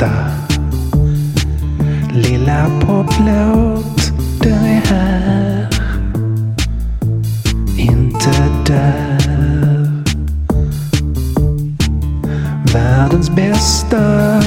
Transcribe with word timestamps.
bästa 0.00 0.10
lilla 2.12 2.66
poplåt, 2.80 4.12
den 4.42 4.64
är 4.64 4.86
här. 4.86 5.68
Inte 7.78 8.48
där. 8.66 10.04
Världens 12.72 13.30
bästa 13.30 14.40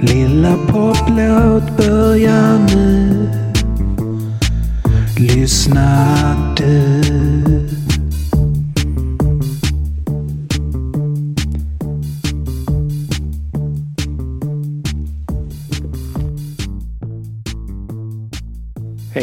lilla 0.00 0.56
poplåt 0.56 1.76
börjar 1.76 2.58
nu. 2.74 3.28
Lyssna 5.18 6.06
du. 6.56 7.71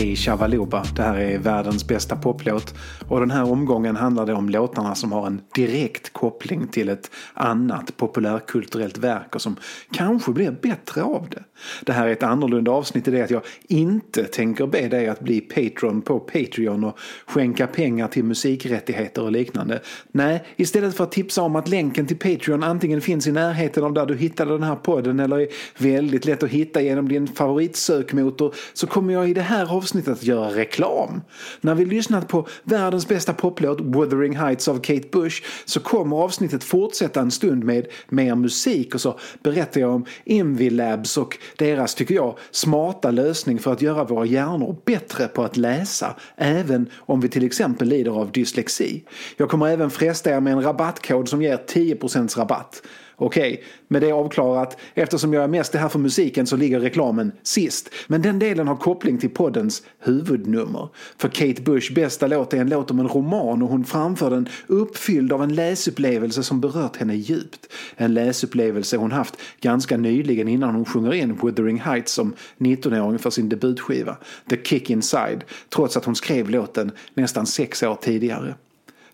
Hej 0.09 0.15
Shavaloba, 0.15 0.83
det 0.95 1.01
här 1.01 1.17
är 1.17 1.37
världens 1.37 1.87
bästa 1.87 2.15
poplåt 2.15 2.73
och 3.07 3.19
den 3.19 3.31
här 3.31 3.51
omgången 3.51 3.95
handlar 3.95 4.25
det 4.25 4.33
om 4.33 4.49
låtarna 4.49 4.95
som 4.95 5.11
har 5.11 5.27
en 5.27 5.41
direkt 5.55 6.13
koppling 6.13 6.67
till 6.67 6.89
ett 6.89 7.11
annat 7.33 7.97
populärkulturellt 7.97 8.97
verk 8.97 9.35
och 9.35 9.41
som 9.41 9.55
kanske 9.91 10.31
blir 10.31 10.51
bättre 10.51 11.03
av 11.03 11.27
det. 11.29 11.43
Det 11.85 11.93
här 11.93 12.07
är 12.07 12.11
ett 12.11 12.23
annorlunda 12.23 12.71
avsnitt 12.71 13.07
i 13.07 13.11
det 13.11 13.21
att 13.21 13.29
jag 13.29 13.41
inte 13.67 14.23
tänker 14.23 14.67
be 14.67 14.87
dig 14.87 15.07
att 15.07 15.19
bli 15.19 15.41
Patreon 15.41 16.01
på 16.01 16.19
Patreon 16.19 16.83
och 16.83 16.99
skänka 17.25 17.67
pengar 17.67 18.07
till 18.07 18.23
musikrättigheter 18.23 19.23
och 19.23 19.31
liknande. 19.31 19.81
Nej, 20.11 20.43
istället 20.55 20.95
för 20.95 21.03
att 21.03 21.11
tipsa 21.11 21.41
om 21.41 21.55
att 21.55 21.67
länken 21.67 22.07
till 22.07 22.17
Patreon 22.17 22.63
antingen 22.63 23.01
finns 23.01 23.27
i 23.27 23.31
närheten 23.31 23.83
av 23.83 23.93
där 23.93 24.05
du 24.05 24.15
hittade 24.17 24.51
den 24.51 24.63
här 24.63 24.75
podden 24.75 25.19
eller 25.19 25.39
är 25.39 25.47
väldigt 25.77 26.25
lätt 26.25 26.43
att 26.43 26.49
hitta 26.49 26.81
genom 26.81 27.09
din 27.09 27.27
favoritsökmotor 27.27 28.55
så 28.73 28.87
kommer 28.87 29.13
jag 29.13 29.29
i 29.29 29.33
det 29.33 29.41
här 29.41 29.75
avsnittet 29.75 29.98
att 30.07 30.23
göra 30.23 30.55
reklam. 30.55 31.21
När 31.61 31.75
vi 31.75 31.85
lyssnat 31.85 32.27
på 32.27 32.47
världens 32.63 33.07
bästa 33.07 33.33
poplåt 33.33 33.81
Wuthering 33.81 34.35
Heights 34.35 34.67
av 34.67 34.79
Kate 34.79 35.07
Bush 35.11 35.43
så 35.65 35.79
kommer 35.79 36.17
avsnittet 36.17 36.63
fortsätta 36.63 37.21
en 37.21 37.31
stund 37.31 37.63
med 37.63 37.87
mer 38.09 38.35
musik 38.35 38.95
och 38.95 39.01
så 39.01 39.19
berättar 39.43 39.81
jag 39.81 39.95
om 39.95 40.05
Invi 40.23 40.69
Labs 40.69 41.17
och 41.17 41.37
deras, 41.57 41.95
tycker 41.95 42.15
jag, 42.15 42.37
smarta 42.51 43.11
lösning 43.11 43.59
för 43.59 43.73
att 43.73 43.81
göra 43.81 44.03
våra 44.03 44.25
hjärnor 44.25 44.75
bättre 44.85 45.27
på 45.27 45.43
att 45.43 45.57
läsa 45.57 46.15
även 46.35 46.89
om 46.95 47.19
vi 47.19 47.29
till 47.29 47.45
exempel 47.45 47.87
lider 47.87 48.11
av 48.11 48.31
dyslexi. 48.31 49.03
Jag 49.37 49.49
kommer 49.49 49.67
även 49.67 49.89
fresta 49.89 50.29
er 50.31 50.39
med 50.39 50.53
en 50.53 50.63
rabattkod 50.63 51.29
som 51.29 51.41
ger 51.41 51.57
10% 51.57 52.37
rabatt. 52.37 52.81
Okej, 53.21 53.53
okay, 53.53 53.65
med 53.87 54.01
det 54.01 54.11
avklarat. 54.11 54.77
Eftersom 54.93 55.33
jag 55.33 55.43
är 55.43 55.47
mest 55.47 55.71
det 55.71 55.79
här 55.79 55.89
för 55.89 55.99
musiken 55.99 56.47
så 56.47 56.55
ligger 56.55 56.79
reklamen 56.79 57.31
sist. 57.43 57.89
Men 58.07 58.21
den 58.21 58.39
delen 58.39 58.67
har 58.67 58.75
koppling 58.75 59.17
till 59.17 59.29
poddens 59.29 59.83
huvudnummer. 59.99 60.89
För 61.17 61.27
Kate 61.29 61.61
Bush 61.61 61.93
bästa 61.93 62.27
låt 62.27 62.53
är 62.53 62.57
en 62.57 62.69
låt 62.69 62.91
om 62.91 62.99
en 62.99 63.07
roman 63.07 63.61
och 63.61 63.69
hon 63.69 63.85
framför 63.85 64.29
den 64.29 64.49
uppfylld 64.67 65.33
av 65.33 65.43
en 65.43 65.55
läsupplevelse 65.55 66.43
som 66.43 66.61
berört 66.61 66.95
henne 66.97 67.15
djupt. 67.15 67.73
En 67.95 68.13
läsupplevelse 68.13 68.97
hon 68.97 69.11
haft 69.11 69.37
ganska 69.61 69.97
nyligen 69.97 70.47
innan 70.47 70.75
hon 70.75 70.85
sjunger 70.85 71.13
in 71.13 71.35
Wuthering 71.41 71.79
Heights 71.79 72.13
som 72.13 72.33
19-åring 72.57 73.19
för 73.19 73.29
sin 73.29 73.49
debutskiva 73.49 74.17
The 74.49 74.57
Kick 74.63 74.89
Inside. 74.89 75.43
Trots 75.69 75.97
att 75.97 76.05
hon 76.05 76.15
skrev 76.15 76.49
låten 76.49 76.91
nästan 77.13 77.45
sex 77.45 77.83
år 77.83 77.95
tidigare. 77.95 78.55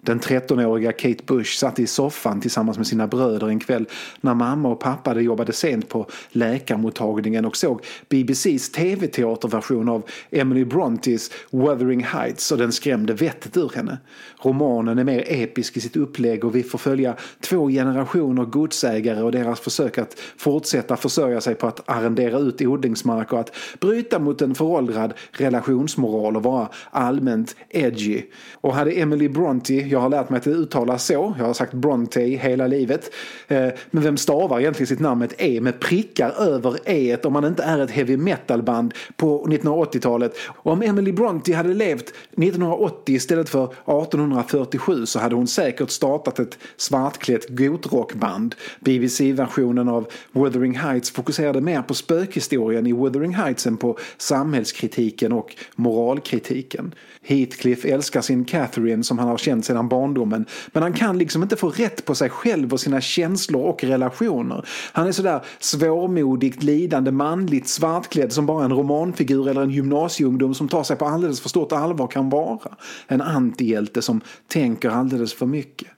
Den 0.05 0.19
13-åriga 0.19 0.91
Kate 0.91 1.23
Bush 1.25 1.57
satt 1.57 1.79
i 1.79 1.87
soffan 1.87 2.41
tillsammans 2.41 2.77
med 2.77 2.87
sina 2.87 3.07
bröder 3.07 3.47
en 3.47 3.59
kväll 3.59 3.85
när 4.21 4.33
mamma 4.33 4.69
och 4.69 4.79
pappa 4.79 5.19
jobbade 5.19 5.53
sent 5.53 5.89
på 5.89 6.05
läkarmottagningen 6.29 7.45
och 7.45 7.57
såg 7.57 7.81
BBCs 8.09 8.71
tv-teaterversion 8.71 9.89
av 9.89 10.03
Emily 10.31 10.65
Brontes 10.65 11.31
Wuthering 11.51 12.03
Heights 12.03 12.51
och 12.51 12.57
den 12.57 12.71
skrämde 12.71 13.13
vettet 13.13 13.57
ur 13.57 13.71
henne. 13.75 13.97
Romanen 14.41 14.99
är 14.99 15.03
mer 15.03 15.23
episk 15.27 15.77
i 15.77 15.81
sitt 15.81 15.95
upplägg 15.95 16.43
och 16.43 16.55
vi 16.55 16.63
får 16.63 16.77
följa 16.77 17.15
två 17.41 17.69
generationer 17.69 18.45
godsägare 18.45 19.21
och 19.21 19.31
deras 19.31 19.59
försök 19.59 19.97
att 19.97 20.19
fortsätta 20.37 20.97
försörja 20.97 21.41
sig 21.41 21.55
på 21.55 21.67
att 21.67 21.89
arrendera 21.89 22.37
ut 22.37 22.61
odlingsmark 22.61 23.33
och 23.33 23.39
att 23.39 23.55
bryta 23.79 24.19
mot 24.19 24.41
en 24.41 24.55
föråldrad 24.55 25.13
relationsmoral 25.31 26.35
och 26.35 26.43
vara 26.43 26.67
allmänt 26.91 27.55
edgy. 27.69 28.21
Och 28.53 28.73
hade 28.75 28.91
Emily 28.91 29.29
Bronte 29.29 29.73
jag 29.95 30.01
har 30.01 30.09
lärt 30.09 30.29
mig 30.29 30.37
att 30.37 30.43
det 30.43 30.49
uttalas 30.49 31.05
så. 31.05 31.35
Jag 31.37 31.45
har 31.45 31.53
sagt 31.53 31.73
Bronte 31.73 32.21
hela 32.21 32.67
livet. 32.67 33.11
Eh, 33.47 33.67
men 33.91 34.03
vem 34.03 34.17
stavar 34.17 34.59
egentligen 34.59 34.87
sitt 34.87 34.99
namn 34.99 35.19
med 35.19 35.31
ett 35.31 35.41
E 35.41 35.61
med 35.61 35.79
prickar 35.79 36.29
över 36.29 36.77
E 36.85 37.17
om 37.23 37.33
man 37.33 37.45
inte 37.45 37.63
är 37.63 37.79
ett 37.79 37.91
heavy 37.91 38.17
metal 38.17 38.63
band 38.63 38.93
på 39.15 39.45
1980-talet? 39.47 40.35
Om 40.47 40.81
Emily 40.81 41.11
Bronte 41.11 41.53
hade 41.53 41.73
levt 41.73 42.09
1980 42.09 43.15
istället 43.15 43.49
för 43.49 43.63
1847 43.63 45.05
så 45.05 45.19
hade 45.19 45.35
hon 45.35 45.47
säkert 45.47 45.89
startat 45.89 46.39
ett 46.39 46.57
svartklätt 46.77 47.49
gotrockband. 47.49 48.55
BBC-versionen 48.79 49.89
av 49.89 50.07
Wuthering 50.31 50.77
Heights 50.77 51.11
fokuserade 51.11 51.61
mer 51.61 51.81
på 51.81 51.93
spökhistorien 51.93 52.87
i 52.87 52.93
Wuthering 52.93 53.35
Heights 53.35 53.67
än 53.67 53.77
på 53.77 53.97
samhällskritiken 54.17 55.31
och 55.31 55.55
moralkritiken. 55.75 56.93
Heathcliff 57.21 57.85
älskar 57.85 58.21
sin 58.21 58.45
Catherine 58.45 59.03
som 59.03 59.19
han 59.19 59.27
har 59.27 59.37
känt 59.37 59.65
sedan 59.65 59.84
barndomen. 59.89 60.45
Men 60.67 60.83
han 60.83 60.93
kan 60.93 61.17
liksom 61.17 61.43
inte 61.43 61.55
få 61.55 61.69
rätt 61.69 62.05
på 62.05 62.15
sig 62.15 62.29
själv 62.29 62.73
och 62.73 62.79
sina 62.79 63.01
känslor 63.01 63.63
och 63.63 63.83
relationer. 63.83 64.65
Han 64.93 65.07
är 65.07 65.11
sådär 65.11 65.41
svårmodigt 65.59 66.63
lidande 66.63 67.11
manligt 67.11 67.67
svartklädd 67.67 68.33
som 68.33 68.45
bara 68.45 68.65
en 68.65 68.73
romanfigur 68.73 69.49
eller 69.49 69.61
en 69.61 69.71
gymnasieungdom 69.71 70.53
som 70.53 70.67
tar 70.67 70.83
sig 70.83 70.95
på 70.95 71.05
alldeles 71.05 71.41
för 71.41 71.49
stort 71.49 71.71
allvar 71.71 72.07
kan 72.07 72.29
vara. 72.29 72.75
En 73.07 73.21
antihjälte 73.21 74.01
som 74.01 74.21
tänker 74.47 74.89
alldeles 74.89 75.33
för 75.33 75.45
mycket. 75.45 75.94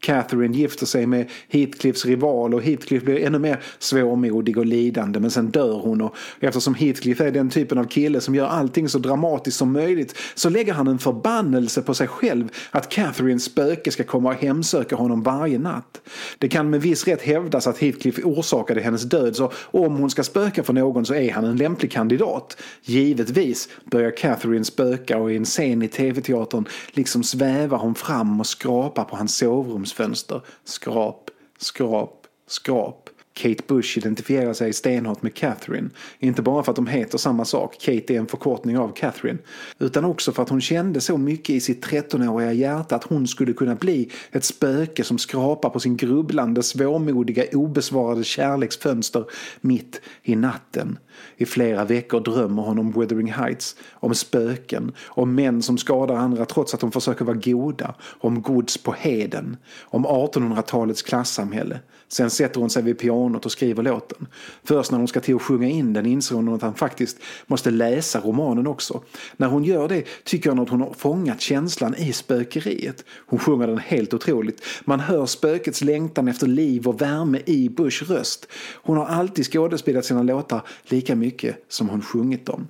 Catherine 0.00 0.56
gifter 0.56 0.86
sig 0.86 1.06
med 1.06 1.30
Heathcliffs 1.48 2.04
rival 2.04 2.54
och 2.54 2.62
Heathcliff 2.62 3.02
blir 3.02 3.26
ännu 3.26 3.38
mer 3.38 3.60
svårmodig 3.78 4.58
och 4.58 4.66
lidande 4.66 5.20
men 5.20 5.30
sen 5.30 5.50
dör 5.50 5.78
hon 5.78 6.00
och 6.00 6.14
eftersom 6.40 6.74
Heathcliff 6.74 7.20
är 7.20 7.30
den 7.30 7.50
typen 7.50 7.78
av 7.78 7.84
kille 7.84 8.20
som 8.20 8.34
gör 8.34 8.46
allting 8.46 8.88
så 8.88 8.98
dramatiskt 8.98 9.56
som 9.56 9.72
möjligt 9.72 10.14
så 10.34 10.48
lägger 10.48 10.72
han 10.72 10.88
en 10.88 10.98
förbannelse 10.98 11.82
på 11.82 11.94
sig 11.94 12.08
själv 12.08 12.48
att 12.70 12.88
Catherines 12.88 13.44
spöke 13.44 13.90
ska 13.90 14.04
komma 14.04 14.28
och 14.28 14.34
hemsöka 14.34 14.96
honom 14.96 15.22
varje 15.22 15.58
natt. 15.58 16.00
Det 16.38 16.48
kan 16.48 16.70
med 16.70 16.82
viss 16.82 17.06
rätt 17.06 17.22
hävdas 17.22 17.66
att 17.66 17.78
Heathcliff 17.78 18.18
orsakade 18.24 18.80
hennes 18.80 19.02
död 19.02 19.36
så 19.36 19.52
om 19.56 19.96
hon 19.96 20.10
ska 20.10 20.22
spöka 20.22 20.62
för 20.62 20.72
någon 20.72 21.06
så 21.06 21.14
är 21.14 21.32
han 21.32 21.44
en 21.44 21.56
lämplig 21.56 21.92
kandidat. 21.92 22.56
Givetvis 22.82 23.68
börjar 23.84 24.16
Catherine 24.16 24.64
spöka 24.64 25.18
och 25.18 25.32
i 25.32 25.36
en 25.36 25.44
scen 25.44 25.82
i 25.82 25.88
tv-teatern 25.88 26.64
liksom 26.92 27.22
svävar 27.22 27.78
hon 27.78 27.94
fram 27.94 28.40
och 28.40 28.46
skrapar 28.46 29.04
på 29.04 29.16
hans 29.16 29.36
sovrum 29.36 29.86
fönster. 29.92 30.42
Skrap, 30.64 31.30
skrap, 31.58 32.26
skrap. 32.46 33.10
Kate 33.34 33.62
Bush 33.66 33.98
identifierar 33.98 34.52
sig 34.52 34.72
stenhårt 34.72 35.22
med 35.22 35.34
Catherine. 35.34 35.90
Inte 36.18 36.42
bara 36.42 36.62
för 36.62 36.72
att 36.72 36.76
de 36.76 36.86
heter 36.86 37.18
samma 37.18 37.44
sak, 37.44 37.76
Kate 37.80 38.14
är 38.14 38.18
en 38.18 38.26
förkortning 38.26 38.78
av 38.78 38.92
Catherine. 38.96 39.38
Utan 39.78 40.04
också 40.04 40.32
för 40.32 40.42
att 40.42 40.48
hon 40.48 40.60
kände 40.60 41.00
så 41.00 41.18
mycket 41.18 41.50
i 41.50 41.60
sitt 41.60 41.86
13-åriga 41.86 42.52
hjärta 42.52 42.96
att 42.96 43.04
hon 43.04 43.26
skulle 43.26 43.52
kunna 43.52 43.74
bli 43.74 44.10
ett 44.30 44.44
spöke 44.44 45.04
som 45.04 45.18
skrapar 45.18 45.70
på 45.70 45.80
sin 45.80 45.96
grubblande, 45.96 46.62
svårmodiga, 46.62 47.44
obesvarade 47.52 48.24
kärleksfönster 48.24 49.24
mitt 49.60 50.00
i 50.22 50.36
natten. 50.36 50.98
I 51.36 51.46
flera 51.46 51.84
veckor 51.84 52.20
drömmer 52.20 52.62
hon 52.62 52.78
om 52.78 52.92
Wuthering 52.92 53.32
Heights, 53.32 53.76
om 53.92 54.14
spöken, 54.14 54.92
om 55.06 55.34
män 55.34 55.62
som 55.62 55.78
skadar 55.78 56.14
andra 56.14 56.44
trots 56.44 56.74
att 56.74 56.80
de 56.80 56.92
försöker 56.92 57.24
vara 57.24 57.36
goda, 57.36 57.94
om 58.02 58.42
gods 58.42 58.82
på 58.82 58.92
heden, 58.92 59.56
om 59.80 60.06
1800-talets 60.06 61.02
klassamhälle. 61.02 61.80
Sen 62.08 62.30
sätter 62.30 62.60
hon 62.60 62.70
sig 62.70 62.82
vid 62.82 62.98
pianot 62.98 63.19
och 63.20 63.52
skriver 63.52 63.82
låten. 63.82 64.26
Först 64.64 64.90
när 64.90 64.98
hon 64.98 65.08
ska 65.08 65.20
till 65.20 65.36
att 65.36 65.42
sjunga 65.42 65.68
in 65.68 65.92
den 65.92 66.06
inser 66.06 66.34
hon 66.34 66.54
att 66.54 66.62
han 66.62 66.74
faktiskt 66.74 67.16
måste 67.46 67.70
läsa 67.70 68.20
romanen 68.20 68.66
också. 68.66 69.02
När 69.36 69.48
hon 69.48 69.64
gör 69.64 69.88
det 69.88 70.04
tycker 70.24 70.50
hon 70.50 70.58
att 70.58 70.68
hon 70.68 70.80
har 70.80 70.92
fångat 70.92 71.40
känslan 71.40 71.94
i 71.94 72.12
spökeriet. 72.12 73.04
Hon 73.26 73.38
sjunger 73.38 73.66
den 73.66 73.78
helt 73.78 74.14
otroligt. 74.14 74.64
Man 74.84 75.00
hör 75.00 75.26
spökets 75.26 75.82
längtan 75.82 76.28
efter 76.28 76.46
liv 76.46 76.88
och 76.88 77.00
värme 77.00 77.40
i 77.46 77.68
Bushs 77.68 78.02
röst. 78.02 78.46
Hon 78.74 78.96
har 78.96 79.06
alltid 79.06 79.46
skådespelat 79.46 80.04
sina 80.04 80.22
låtar 80.22 80.62
lika 80.84 81.16
mycket 81.16 81.64
som 81.68 81.88
hon 81.88 82.02
sjungit 82.02 82.46
dem. 82.46 82.68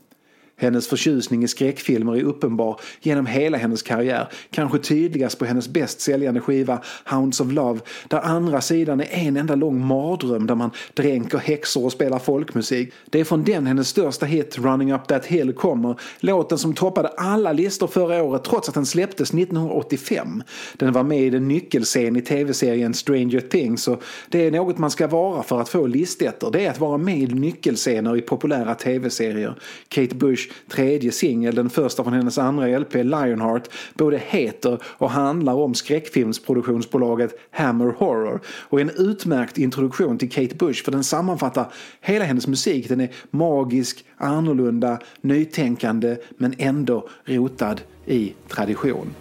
Hennes 0.61 0.89
förtjusning 0.89 1.45
i 1.45 1.49
skräckfilmer 1.49 2.17
är 2.17 2.23
uppenbar 2.23 2.81
genom 3.01 3.27
hela 3.27 3.59
hennes 3.59 3.83
karriär, 3.83 4.29
kanske 4.51 4.79
tydligast 4.79 5.39
på 5.39 5.45
hennes 5.45 5.69
bäst 5.69 6.01
säljande 6.01 6.41
skiva 6.41 6.83
Hounds 7.05 7.41
of 7.41 7.53
Love, 7.53 7.81
där 8.09 8.21
andra 8.21 8.61
sidan 8.61 9.01
är 9.01 9.07
en 9.13 9.37
enda 9.37 9.55
lång 9.55 9.87
mardröm 9.87 10.47
där 10.47 10.55
man 10.55 10.71
dränker 10.95 11.39
häxor 11.39 11.85
och 11.85 11.93
spelar 11.93 12.19
folkmusik. 12.19 12.93
Det 13.11 13.21
är 13.21 13.25
från 13.25 13.45
den 13.45 13.67
hennes 13.67 13.89
största 13.89 14.27
hit 14.27 14.59
Running 14.59 14.93
Up 14.93 15.07
That 15.07 15.27
Hill 15.27 15.53
kommer, 15.53 16.01
låten 16.19 16.59
som 16.59 16.75
toppade 16.75 17.09
alla 17.09 17.53
listor 17.53 17.87
förra 17.87 18.23
året 18.23 18.45
trots 18.45 18.69
att 18.69 18.75
den 18.75 18.87
släpptes 18.87 19.35
1985. 19.35 20.43
Den 20.77 20.93
var 20.93 21.03
med 21.03 21.21
i 21.21 21.31
den 21.31 21.49
nyckelscen 21.49 22.17
i 22.17 22.23
tv-serien 22.23 22.95
Stranger 22.95 23.41
Things 23.41 23.89
och 23.89 24.03
det 24.29 24.47
är 24.47 24.51
något 24.51 24.79
man 24.79 24.91
ska 24.91 25.07
vara 25.07 25.43
för 25.43 25.61
att 25.61 25.69
få 25.69 25.87
listettor. 25.87 26.51
Det 26.51 26.67
är 26.67 26.71
att 26.71 26.81
vara 26.81 26.99
med 26.99 27.19
i 27.19 27.27
nyckelscener 27.27 28.17
i 28.17 28.21
populära 28.21 28.75
tv-serier. 28.75 29.55
Kate 29.89 30.15
Bush 30.15 30.50
tredje 30.69 31.13
singel, 31.13 31.55
den 31.55 31.71
första 31.71 32.05
från 32.05 32.13
hennes 32.13 32.39
andra 32.39 32.79
LP 32.79 32.95
Lionheart, 32.95 33.69
både 33.95 34.19
heter 34.19 34.79
och 34.85 35.11
handlar 35.11 35.55
om 35.55 35.75
skräckfilmsproduktionsbolaget 35.75 37.35
Hammer 37.51 37.95
Horror 37.99 38.41
och 38.47 38.81
är 38.81 38.85
en 38.85 38.91
utmärkt 38.97 39.59
introduktion 39.59 40.19
till 40.19 40.31
Kate 40.31 40.55
Bush 40.55 40.85
för 40.85 40.93
den 40.93 41.05
sammanfattar 41.05 41.73
hela 42.01 42.25
hennes 42.25 42.47
musik. 42.47 42.89
Den 42.89 43.01
är 43.01 43.11
magisk, 43.31 44.05
annorlunda, 44.17 44.99
nytänkande 45.21 46.17
men 46.39 46.55
ändå 46.59 47.09
rotad 47.25 47.81
i 48.07 48.35
tradition. 48.49 49.15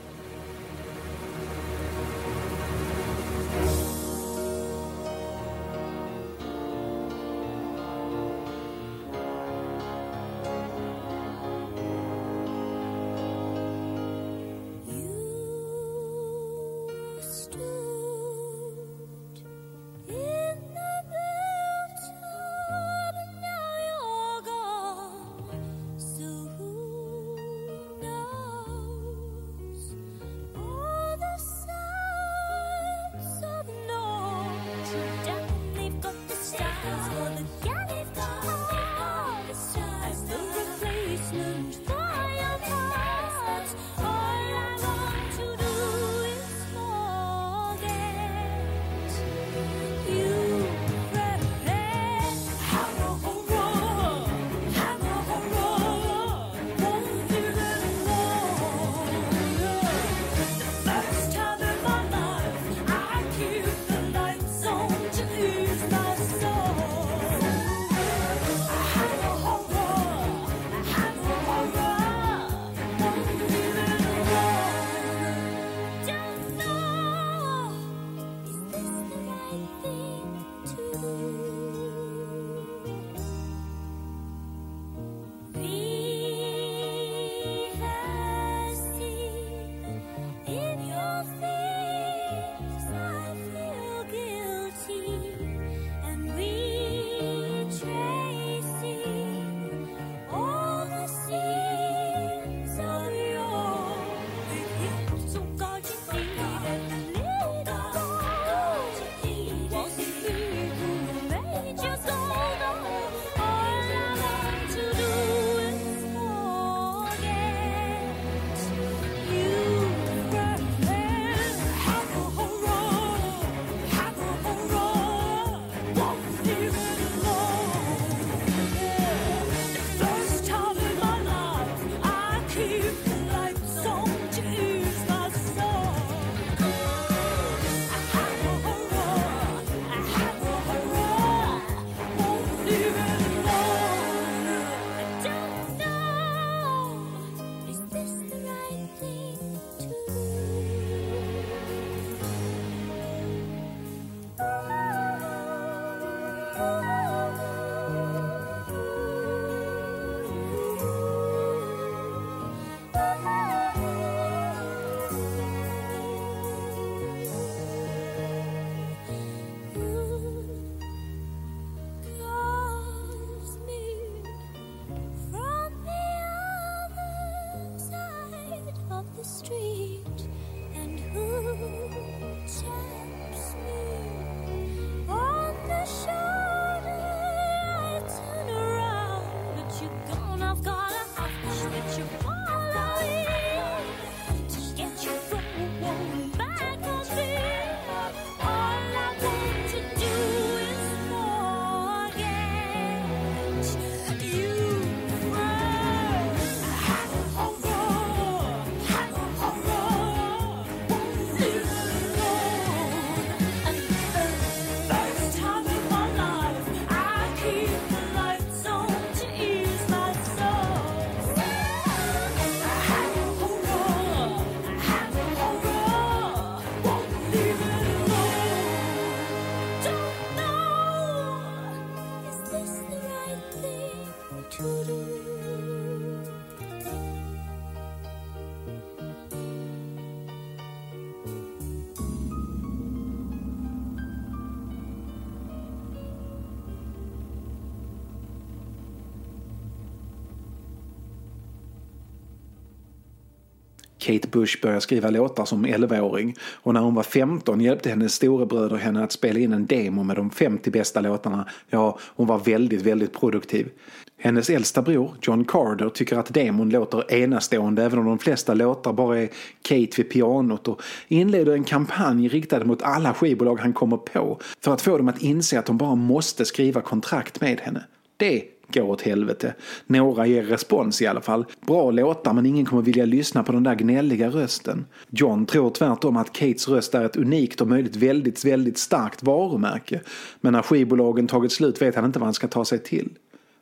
Kate 254.09 254.27
Bush 254.27 254.61
började 254.61 254.81
skriva 254.81 255.09
låtar 255.09 255.45
som 255.45 255.65
11-åring 255.65 256.35
och 256.41 256.73
när 256.73 256.81
hon 256.81 256.95
var 256.95 257.03
15 257.03 257.61
hjälpte 257.61 257.89
hennes 257.89 258.13
storebröder 258.13 258.77
henne 258.77 259.03
att 259.03 259.11
spela 259.11 259.39
in 259.39 259.53
en 259.53 259.65
demo 259.65 260.03
med 260.03 260.15
de 260.15 260.29
50 260.29 260.71
bästa 260.71 261.01
låtarna. 261.01 261.45
Ja, 261.69 261.99
hon 262.15 262.27
var 262.27 262.39
väldigt, 262.39 262.81
väldigt 262.81 263.19
produktiv. 263.19 263.69
Hennes 264.17 264.49
äldsta 264.49 264.81
bror, 264.81 265.15
John 265.21 265.45
Carter, 265.45 265.89
tycker 265.89 266.17
att 266.17 266.33
demon 266.33 266.69
låter 266.69 267.13
enastående 267.13 267.83
även 267.83 267.99
om 267.99 268.05
de 268.05 268.19
flesta 268.19 268.53
låtar 268.53 268.93
bara 268.93 269.19
är 269.19 269.29
Kate 269.61 270.01
vid 270.01 270.09
pianot 270.11 270.67
och 270.67 270.81
inleder 271.07 271.53
en 271.53 271.63
kampanj 271.63 272.27
riktad 272.27 272.65
mot 272.65 272.81
alla 272.81 273.13
skivbolag 273.13 273.59
han 273.59 273.73
kommer 273.73 273.97
på 273.97 274.39
för 274.61 274.73
att 274.73 274.81
få 274.81 274.97
dem 274.97 275.07
att 275.07 275.21
inse 275.21 275.59
att 275.59 275.65
de 275.65 275.77
bara 275.77 275.95
måste 275.95 276.45
skriva 276.45 276.81
kontrakt 276.81 277.41
med 277.41 277.59
henne. 277.59 277.83
Det 278.17 278.43
går 278.73 278.83
åt 278.83 279.01
helvete. 279.01 279.53
Några 279.85 280.25
ger 280.25 280.43
respons 280.43 281.01
i 281.01 281.07
alla 281.07 281.21
fall. 281.21 281.45
Bra 281.67 281.91
låtar 281.91 282.33
men 282.33 282.45
ingen 282.45 282.65
kommer 282.65 282.81
vilja 282.81 283.05
lyssna 283.05 283.43
på 283.43 283.51
den 283.51 283.63
där 283.63 283.75
gnälliga 283.75 284.29
rösten. 284.29 284.85
John 285.09 285.45
tror 285.45 285.69
tvärtom 285.69 286.17
att 286.17 286.33
Kates 286.33 286.67
röst 286.67 286.95
är 286.95 287.05
ett 287.05 287.15
unikt 287.15 287.61
och 287.61 287.67
möjligt 287.67 287.95
väldigt, 287.95 288.45
väldigt 288.45 288.77
starkt 288.77 289.23
varumärke. 289.23 290.01
Men 290.41 290.53
när 290.53 290.61
skivbolagen 290.61 291.27
tagit 291.27 291.51
slut 291.51 291.81
vet 291.81 291.95
han 291.95 292.05
inte 292.05 292.19
vad 292.19 292.27
han 292.27 292.33
ska 292.33 292.47
ta 292.47 292.65
sig 292.65 292.79
till. 292.79 293.09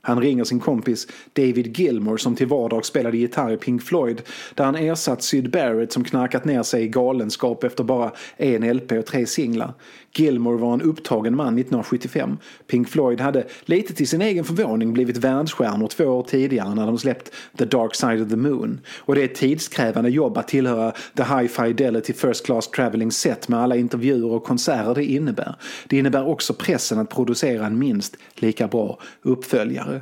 Han 0.08 0.22
ringer 0.22 0.44
sin 0.44 0.60
kompis 0.60 1.08
David 1.34 1.80
Gilmore 1.80 2.18
som 2.18 2.36
till 2.36 2.48
vardags 2.48 2.88
spelade 2.88 3.18
gitarr 3.18 3.52
i 3.52 3.58
Pink 3.58 3.84
Floyd 3.84 4.22
där 4.56 4.66
han 4.66 4.76
ersatt 4.76 5.24
Syd 5.24 5.52
Barrett 5.52 5.92
som 5.92 6.04
knarkat 6.04 6.46
ner 6.46 6.64
sig 6.64 6.84
i 6.84 6.88
galenskap 6.88 7.64
efter 7.64 7.84
bara 7.84 8.12
en 8.38 8.78
LP 8.78 8.92
och 8.92 9.06
tre 9.06 9.26
singlar. 9.26 9.74
Gilmore 10.16 10.58
var 10.58 10.74
en 10.74 10.82
upptagen 10.82 11.36
man 11.36 11.48
1975. 11.48 12.38
Pink 12.68 12.90
Floyd 12.90 13.22
hade, 13.22 13.48
lite 13.66 13.94
till 13.94 14.08
sin 14.08 14.22
egen 14.22 14.44
förvåning, 14.44 14.94
blivit 14.94 15.18
världsstjärnor 15.18 15.88
två 15.88 16.06
år 16.06 16.24
tidigare 16.24 16.76
när 16.76 16.86
de 16.86 16.98
släppt 16.98 17.32
The 17.58 17.66
Dark 17.66 17.96
Side 17.96 18.22
of 18.22 18.30
the 18.30 18.36
Moon. 18.36 18.80
Och 19.00 19.16
det 19.16 19.22
är 19.22 19.26
ett 19.26 19.36
tidskrävande 19.36 20.10
jobb 20.10 20.38
att 20.38 20.48
tillhöra 20.48 20.92
The 20.92 21.24
High 21.24 21.48
Fidelity 21.48 22.14
First 22.14 22.46
Class 22.46 22.72
Traveling 22.72 23.12
Set 23.12 23.48
med 23.48 23.60
alla 23.60 23.76
intervjuer 23.76 24.32
och 24.32 24.44
konserter 24.44 24.96
det 24.96 25.06
innebär. 25.06 25.56
Det 25.88 25.98
innebär 25.98 26.28
också 26.28 26.54
pressen 26.54 27.00
att 27.00 27.10
producera 27.10 27.66
en 27.66 27.80
minst 27.80 28.18
lika 28.36 28.68
bra 28.68 29.00
uppföljare. 29.22 29.97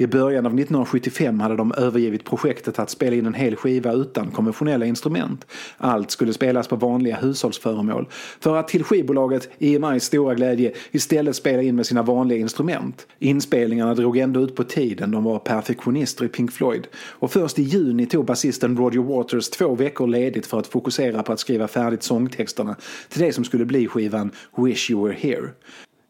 I 0.00 0.06
början 0.06 0.46
av 0.46 0.52
1975 0.52 1.40
hade 1.40 1.56
de 1.56 1.72
övergivit 1.76 2.24
projektet 2.24 2.78
att 2.78 2.90
spela 2.90 3.16
in 3.16 3.26
en 3.26 3.34
hel 3.34 3.56
skiva 3.56 3.92
utan 3.92 4.30
konventionella 4.30 4.86
instrument. 4.86 5.46
Allt 5.76 6.10
skulle 6.10 6.32
spelas 6.32 6.68
på 6.68 6.76
vanliga 6.76 7.16
hushållsföremål. 7.16 8.08
För 8.40 8.56
att 8.56 8.68
till 8.68 8.84
skivbolaget 8.84 9.48
EMIs 9.58 10.04
stora 10.04 10.34
glädje 10.34 10.72
istället 10.90 11.36
spela 11.36 11.62
in 11.62 11.76
med 11.76 11.86
sina 11.86 12.02
vanliga 12.02 12.38
instrument. 12.38 13.06
Inspelningarna 13.18 13.94
drog 13.94 14.16
ändå 14.16 14.40
ut 14.40 14.56
på 14.56 14.64
tiden, 14.64 15.10
de 15.10 15.24
var 15.24 15.38
perfektionister 15.38 16.24
i 16.24 16.28
Pink 16.28 16.52
Floyd. 16.52 16.86
Och 16.94 17.32
först 17.32 17.58
i 17.58 17.62
juni 17.62 18.06
tog 18.06 18.24
basisten 18.24 18.76
Roger 18.76 19.00
Waters 19.00 19.50
två 19.50 19.74
veckor 19.74 20.06
ledigt 20.06 20.46
för 20.46 20.58
att 20.58 20.66
fokusera 20.66 21.22
på 21.22 21.32
att 21.32 21.40
skriva 21.40 21.68
färdigt 21.68 22.02
sångtexterna 22.02 22.76
till 23.08 23.22
det 23.22 23.32
som 23.32 23.44
skulle 23.44 23.64
bli 23.64 23.86
skivan 23.86 24.30
Wish 24.56 24.90
You 24.90 25.08
Were 25.08 25.16
Here. 25.20 25.50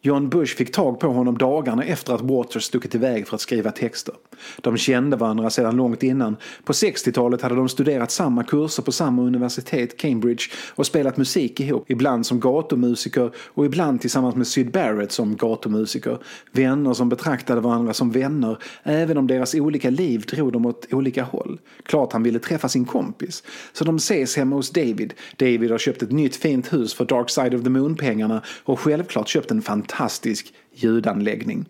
John 0.02 0.28
Bush 0.28 0.56
fick 0.56 0.72
tag 0.72 1.00
på 1.00 1.08
honom 1.08 1.38
dagarna 1.38 1.84
efter 1.84 2.14
att 2.14 2.20
Waters 2.20 2.64
stuckit 2.64 2.94
iväg 2.94 3.28
för 3.28 3.34
att 3.34 3.40
skriva 3.40 3.70
texter. 3.70 4.14
De 4.60 4.76
kände 4.76 5.16
varandra 5.16 5.50
sedan 5.50 5.76
långt 5.76 6.02
innan. 6.02 6.36
På 6.64 6.72
60-talet 6.72 7.42
hade 7.42 7.54
de 7.54 7.68
studerat 7.68 8.10
samma 8.10 8.44
kurser 8.44 8.82
på 8.82 8.92
samma 8.92 9.22
universitet, 9.22 9.96
Cambridge, 9.96 10.44
och 10.74 10.86
spelat 10.86 11.16
musik 11.16 11.60
ihop. 11.60 11.90
Ibland 11.90 12.26
som 12.26 12.40
gatumusiker 12.40 13.30
och 13.36 13.66
ibland 13.66 14.00
tillsammans 14.00 14.36
med 14.36 14.46
Syd 14.46 14.70
Barrett 14.70 15.12
som 15.12 15.36
gatumusiker. 15.36 16.18
Vänner 16.52 16.94
som 16.94 17.08
betraktade 17.08 17.60
varandra 17.60 17.94
som 17.94 18.10
vänner, 18.10 18.58
även 18.82 19.18
om 19.18 19.26
deras 19.26 19.54
olika 19.54 19.90
liv 19.90 20.20
drog 20.20 20.52
dem 20.52 20.66
åt 20.66 20.86
olika 20.92 21.22
håll. 21.22 21.60
Klart 21.82 22.12
han 22.12 22.22
ville 22.22 22.38
träffa 22.38 22.68
sin 22.68 22.84
kompis. 22.84 23.42
Så 23.72 23.84
de 23.84 23.96
ses 23.96 24.36
hemma 24.36 24.56
hos 24.56 24.70
David. 24.70 25.14
David 25.36 25.70
har 25.70 25.78
köpt 25.78 26.02
ett 26.02 26.12
nytt 26.12 26.36
fint 26.36 26.72
hus 26.72 26.94
för 26.94 27.04
Dark 27.04 27.30
Side 27.30 27.54
of 27.54 27.62
the 27.62 27.70
Moon-pengarna 27.70 28.42
och 28.64 28.80
självklart 28.80 29.28
köpt 29.28 29.50
en 29.50 29.62
fantastisk 29.62 29.89
fantastisk 29.90 30.52
ljudanläggning. 30.72 31.66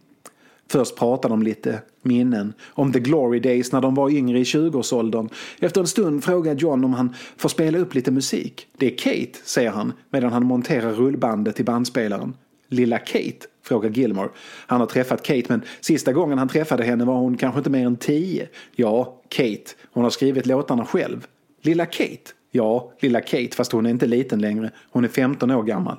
Först 0.69 0.97
pratar 0.97 1.29
de 1.29 1.43
lite 1.43 1.83
minnen 2.03 2.53
om 2.69 2.93
the 2.93 3.01
glory 3.01 3.41
days 3.41 3.73
när 3.73 3.81
de 3.81 3.95
var 3.95 4.11
yngre 4.11 4.39
i 4.39 4.43
20-årsåldern. 4.43 5.29
Efter 5.61 5.81
en 5.81 5.87
stund 5.87 6.25
frågar 6.25 6.55
John 6.55 6.85
om 6.85 6.95
han 6.95 7.15
får 7.37 7.49
spela 7.49 7.79
upp 7.79 7.95
lite 7.95 8.11
musik. 8.11 8.67
Det 8.77 8.87
är 8.87 8.99
Kate, 8.99 9.39
säger 9.45 9.71
han 9.71 9.93
medan 10.11 10.33
han 10.33 10.47
monterar 10.47 10.93
rullbandet 10.93 11.61
i 11.61 11.65
bandspelaren. 11.65 12.35
Lilla 12.69 12.99
Kate? 12.99 13.47
frågar 13.63 13.91
Gilmore. 13.91 14.29
Han 14.67 14.81
har 14.81 14.87
träffat 14.87 15.23
Kate 15.23 15.45
men 15.49 15.63
sista 15.81 16.13
gången 16.13 16.39
han 16.39 16.49
träffade 16.49 16.85
henne 16.85 17.05
var 17.05 17.15
hon 17.15 17.37
kanske 17.37 17.59
inte 17.59 17.71
mer 17.71 17.87
än 17.87 17.97
tio. 17.97 18.49
Ja, 18.77 19.21
Kate. 19.29 19.71
Hon 19.93 20.05
har 20.05 20.11
skrivit 20.11 20.47
låtarna 20.47 20.87
själv. 20.87 21.27
Lilla 21.63 21.87
Kate? 21.87 22.31
Ja, 22.51 22.93
lilla 23.01 23.21
Kate 23.21 23.57
fast 23.57 23.73
hon 23.73 23.87
är 23.87 23.91
inte 23.91 24.07
liten 24.07 24.41
längre. 24.41 24.71
Hon 24.91 25.05
är 25.05 25.09
15 25.09 25.51
år 25.51 25.63
gammal. 25.63 25.97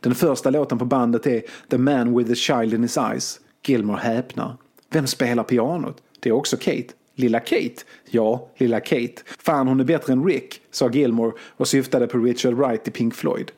Den 0.00 0.14
första 0.14 0.50
låten 0.50 0.78
på 0.78 0.84
bandet 0.84 1.26
är 1.26 1.42
The 1.68 1.78
Man 1.78 2.16
with 2.18 2.30
the 2.30 2.36
Child 2.36 2.74
in 2.74 2.82
His 2.82 2.96
Eyes. 2.96 3.40
Gilmore 3.66 4.00
häpnar. 4.00 4.56
Vem 4.90 5.06
spelar 5.06 5.42
pianot? 5.42 6.02
Det 6.20 6.28
är 6.28 6.32
också 6.32 6.56
Kate. 6.56 6.94
Lilla 7.14 7.40
Kate? 7.40 7.82
Ja, 8.10 8.48
lilla 8.56 8.80
Kate. 8.80 9.22
Fan 9.38 9.68
hon 9.68 9.80
är 9.80 9.84
bättre 9.84 10.12
än 10.12 10.24
Rick, 10.24 10.60
sa 10.70 10.90
Gilmore 10.90 11.32
och 11.40 11.68
syftade 11.68 12.06
på 12.06 12.18
Richard 12.18 12.54
Wright 12.54 12.88
i 12.88 12.90
Pink 12.90 13.14
Floyd. 13.14 13.52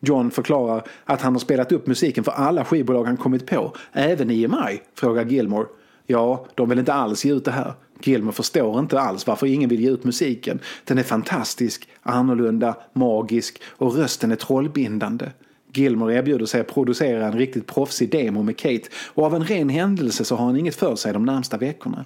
John 0.00 0.30
förklarar 0.30 0.84
att 1.04 1.22
han 1.22 1.32
har 1.32 1.40
spelat 1.40 1.72
upp 1.72 1.86
musiken 1.86 2.24
för 2.24 2.32
alla 2.32 2.64
skivbolag 2.64 3.04
han 3.04 3.16
kommit 3.16 3.46
på, 3.46 3.72
även 3.92 4.30
EMI, 4.30 4.80
frågar 4.94 5.24
Gilmore. 5.24 5.66
Ja, 6.06 6.46
de 6.54 6.68
vill 6.68 6.78
inte 6.78 6.92
alls 6.92 7.24
ge 7.24 7.32
ut 7.32 7.44
det 7.44 7.50
här. 7.50 7.72
Gilmore 8.02 8.32
förstår 8.32 8.78
inte 8.78 9.00
alls 9.00 9.26
varför 9.26 9.46
ingen 9.46 9.70
vill 9.70 9.80
ge 9.80 9.90
ut 9.90 10.04
musiken. 10.04 10.58
Den 10.84 10.98
är 10.98 11.02
fantastisk, 11.02 11.88
annorlunda, 12.02 12.76
magisk 12.92 13.62
och 13.66 13.94
rösten 13.96 14.32
är 14.32 14.36
trollbindande. 14.36 15.26
Gilmore 15.74 16.14
erbjuder 16.14 16.46
sig 16.46 16.60
att 16.60 16.74
producera 16.74 17.26
en 17.26 17.38
riktigt 17.38 17.66
proffsig 17.66 18.10
demo 18.10 18.42
med 18.42 18.56
Kate 18.56 18.88
och 19.14 19.24
av 19.24 19.34
en 19.34 19.44
ren 19.44 19.68
händelse 19.68 20.24
så 20.24 20.36
har 20.36 20.46
han 20.46 20.56
inget 20.56 20.76
för 20.76 20.96
sig 20.96 21.12
de 21.12 21.24
närmsta 21.24 21.56
veckorna. 21.56 22.04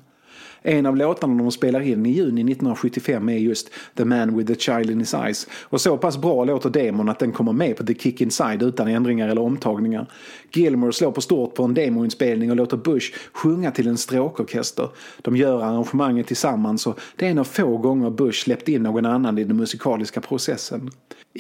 En 0.63 0.87
av 0.87 0.97
låtarna 0.97 1.43
de 1.43 1.51
spelar 1.51 1.81
in 1.81 2.07
i 2.07 2.11
juni 2.11 2.41
1975 2.41 3.29
är 3.29 3.33
just 3.33 3.71
The 3.95 4.05
Man 4.05 4.37
with 4.37 4.53
the 4.53 4.59
Child 4.59 4.91
in 4.91 5.01
His 5.01 5.15
Eyes. 5.15 5.47
Och 5.63 5.81
så 5.81 5.97
pass 5.97 6.19
bra 6.19 6.45
låter 6.45 6.71
demon 6.71 7.09
att 7.09 7.19
den 7.19 7.33
kommer 7.33 7.53
med 7.53 7.77
på 7.77 7.85
The 7.85 7.95
Kick 7.95 8.21
Inside 8.21 8.63
utan 8.63 8.89
ändringar 8.89 9.29
eller 9.29 9.43
omtagningar. 9.43 10.11
Gilmore 10.53 10.93
slår 10.93 11.13
på 11.13 11.21
stort 11.21 11.55
på 11.55 11.65
en 11.65 11.75
demoinspelning 11.75 12.51
och 12.51 12.57
låter 12.57 12.77
Bush 12.77 13.15
sjunga 13.33 13.71
till 13.71 13.89
en 13.89 13.99
stråkorkester. 13.99 14.89
De 15.23 15.37
gör 15.37 15.63
arrangemanget 15.63 16.27
tillsammans 16.27 16.87
och 16.87 17.01
det 17.17 17.27
är 17.27 17.31
en 17.31 17.39
av 17.39 17.45
få 17.45 17.77
gånger 17.77 18.11
Bush 18.11 18.45
släppt 18.45 18.69
in 18.69 18.83
någon 18.83 19.07
annan 19.07 19.39
i 19.39 19.45
den 19.45 19.57
musikaliska 19.57 20.21
processen. 20.21 20.91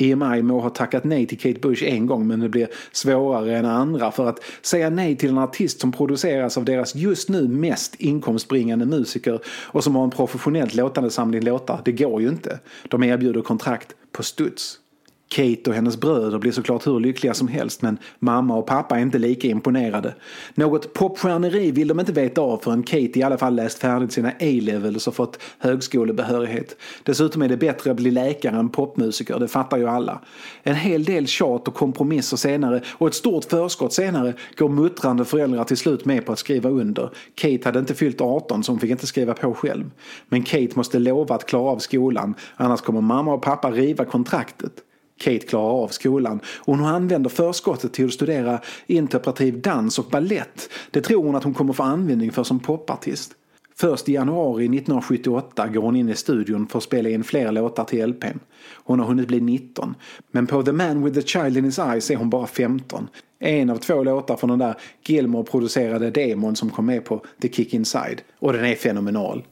EMI 0.02 0.42
må 0.42 0.60
ha 0.60 0.70
tackat 0.70 1.04
nej 1.04 1.26
till 1.26 1.38
Kate 1.38 1.60
Bush 1.60 1.84
en 1.84 2.06
gång 2.06 2.26
men 2.26 2.40
det 2.40 2.48
blir 2.48 2.68
svårare 2.92 3.58
än 3.58 3.66
andra 3.66 4.10
för 4.10 4.28
att 4.28 4.38
säga 4.62 4.90
nej 4.90 5.16
till 5.16 5.28
en 5.28 5.38
artist 5.38 5.80
som 5.80 5.92
produceras 5.92 6.58
av 6.58 6.64
deras 6.64 6.94
just 6.94 7.28
nu 7.28 7.48
mest 7.48 7.94
inkomstbringande 7.94 8.86
musiker 8.86 9.40
och 9.46 9.84
som 9.84 9.96
har 9.96 10.04
en 10.04 10.10
professionellt 10.10 10.74
låtande 10.74 11.10
samling 11.10 11.42
låtar, 11.42 11.80
det 11.84 11.92
går 11.92 12.22
ju 12.22 12.28
inte. 12.28 12.58
De 12.88 13.02
erbjuder 13.02 13.42
kontrakt 13.42 13.94
på 14.12 14.22
studs. 14.22 14.80
Kate 15.28 15.70
och 15.70 15.74
hennes 15.76 16.00
bröder 16.00 16.38
blir 16.38 16.52
såklart 16.52 16.86
hur 16.86 17.00
lyckliga 17.00 17.34
som 17.34 17.48
helst 17.48 17.82
men 17.82 17.98
mamma 18.18 18.56
och 18.56 18.66
pappa 18.66 18.96
är 18.96 19.02
inte 19.02 19.18
lika 19.18 19.48
imponerade. 19.48 20.14
Något 20.54 20.92
popstjärneri 20.92 21.70
vill 21.70 21.88
de 21.88 22.00
inte 22.00 22.12
veta 22.12 22.40
av 22.40 22.58
förrän 22.58 22.82
Kate 22.82 23.18
i 23.18 23.22
alla 23.22 23.38
fall 23.38 23.54
läst 23.54 23.78
färdigt 23.78 24.12
sina 24.12 24.28
A-levels 24.28 25.06
och 25.06 25.14
fått 25.14 25.38
högskolebehörighet. 25.58 26.76
Dessutom 27.02 27.42
är 27.42 27.48
det 27.48 27.56
bättre 27.56 27.90
att 27.90 27.96
bli 27.96 28.10
läkare 28.10 28.56
än 28.56 28.68
popmusiker, 28.68 29.38
det 29.38 29.48
fattar 29.48 29.76
ju 29.76 29.88
alla. 29.88 30.20
En 30.62 30.76
hel 30.76 31.04
del 31.04 31.26
tjat 31.26 31.68
och 31.68 31.74
kompromisser 31.74 32.36
senare 32.36 32.82
och 32.90 33.06
ett 33.06 33.14
stort 33.14 33.44
förskott 33.44 33.92
senare 33.92 34.34
går 34.56 34.68
muttrande 34.68 35.24
föräldrar 35.24 35.64
till 35.64 35.76
slut 35.76 36.04
med 36.04 36.26
på 36.26 36.32
att 36.32 36.38
skriva 36.38 36.70
under. 36.70 37.10
Kate 37.34 37.60
hade 37.64 37.78
inte 37.78 37.94
fyllt 37.94 38.20
18 38.20 38.64
så 38.64 38.72
hon 38.72 38.80
fick 38.80 38.90
inte 38.90 39.06
skriva 39.06 39.34
på 39.34 39.54
själv. 39.54 39.90
Men 40.28 40.42
Kate 40.42 40.70
måste 40.74 40.98
lova 40.98 41.34
att 41.34 41.46
klara 41.46 41.70
av 41.70 41.78
skolan 41.78 42.34
annars 42.56 42.80
kommer 42.80 43.00
mamma 43.00 43.34
och 43.34 43.42
pappa 43.42 43.70
riva 43.70 44.04
kontraktet. 44.04 44.72
Kate 45.18 45.46
klarar 45.46 45.82
av 45.82 45.88
skolan 45.88 46.40
och 46.58 46.76
hon 46.76 46.86
använder 46.86 47.30
förskottet 47.30 47.92
till 47.92 48.06
att 48.06 48.12
studera 48.12 48.60
interpretiv 48.86 49.60
dans 49.60 49.98
och 49.98 50.04
ballett. 50.04 50.70
Det 50.90 51.00
tror 51.00 51.24
hon 51.24 51.36
att 51.36 51.44
hon 51.44 51.54
kommer 51.54 51.72
få 51.72 51.82
användning 51.82 52.32
för 52.32 52.44
som 52.44 52.60
popartist. 52.60 53.34
Först 53.80 54.08
i 54.08 54.12
januari 54.12 54.64
1978 54.64 55.66
går 55.66 55.82
hon 55.82 55.96
in 55.96 56.08
i 56.08 56.14
studion 56.14 56.66
för 56.66 56.78
att 56.78 56.84
spela 56.84 57.08
in 57.08 57.24
fler 57.24 57.52
låtar 57.52 57.84
till 57.84 58.08
LPn. 58.08 58.38
Hon 58.74 59.00
har 59.00 59.06
hunnit 59.06 59.28
bli 59.28 59.40
19. 59.40 59.94
Men 60.30 60.46
på 60.46 60.62
The 60.62 60.72
Man 60.72 61.04
with 61.04 61.20
the 61.20 61.26
Child 61.26 61.56
in 61.56 61.64
His 61.64 61.78
Eyes 61.78 62.10
är 62.10 62.16
hon 62.16 62.30
bara 62.30 62.46
15. 62.46 63.08
En 63.38 63.70
av 63.70 63.76
två 63.76 64.02
låtar 64.02 64.36
från 64.36 64.50
den 64.50 64.58
där 64.58 64.74
Gilmore 65.06 65.44
producerade 65.44 66.10
demon 66.10 66.56
som 66.56 66.70
kom 66.70 66.86
med 66.86 67.04
på 67.04 67.24
The 67.42 67.48
Kick 67.48 67.74
Inside. 67.74 68.22
Och 68.38 68.52
den 68.52 68.64
är 68.64 68.74
fenomenal. 68.74 69.44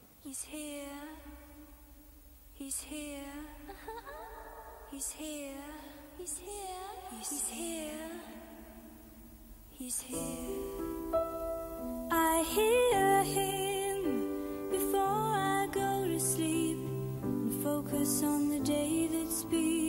I 12.11 12.43
hear 12.47 13.23
him 13.23 14.69
before 14.69 15.01
I 15.01 15.67
go 15.71 16.07
to 16.07 16.19
sleep 16.19 16.77
and 17.23 17.63
focus 17.63 18.21
on 18.23 18.49
the 18.49 18.59
day 18.59 19.07
that's. 19.11 19.86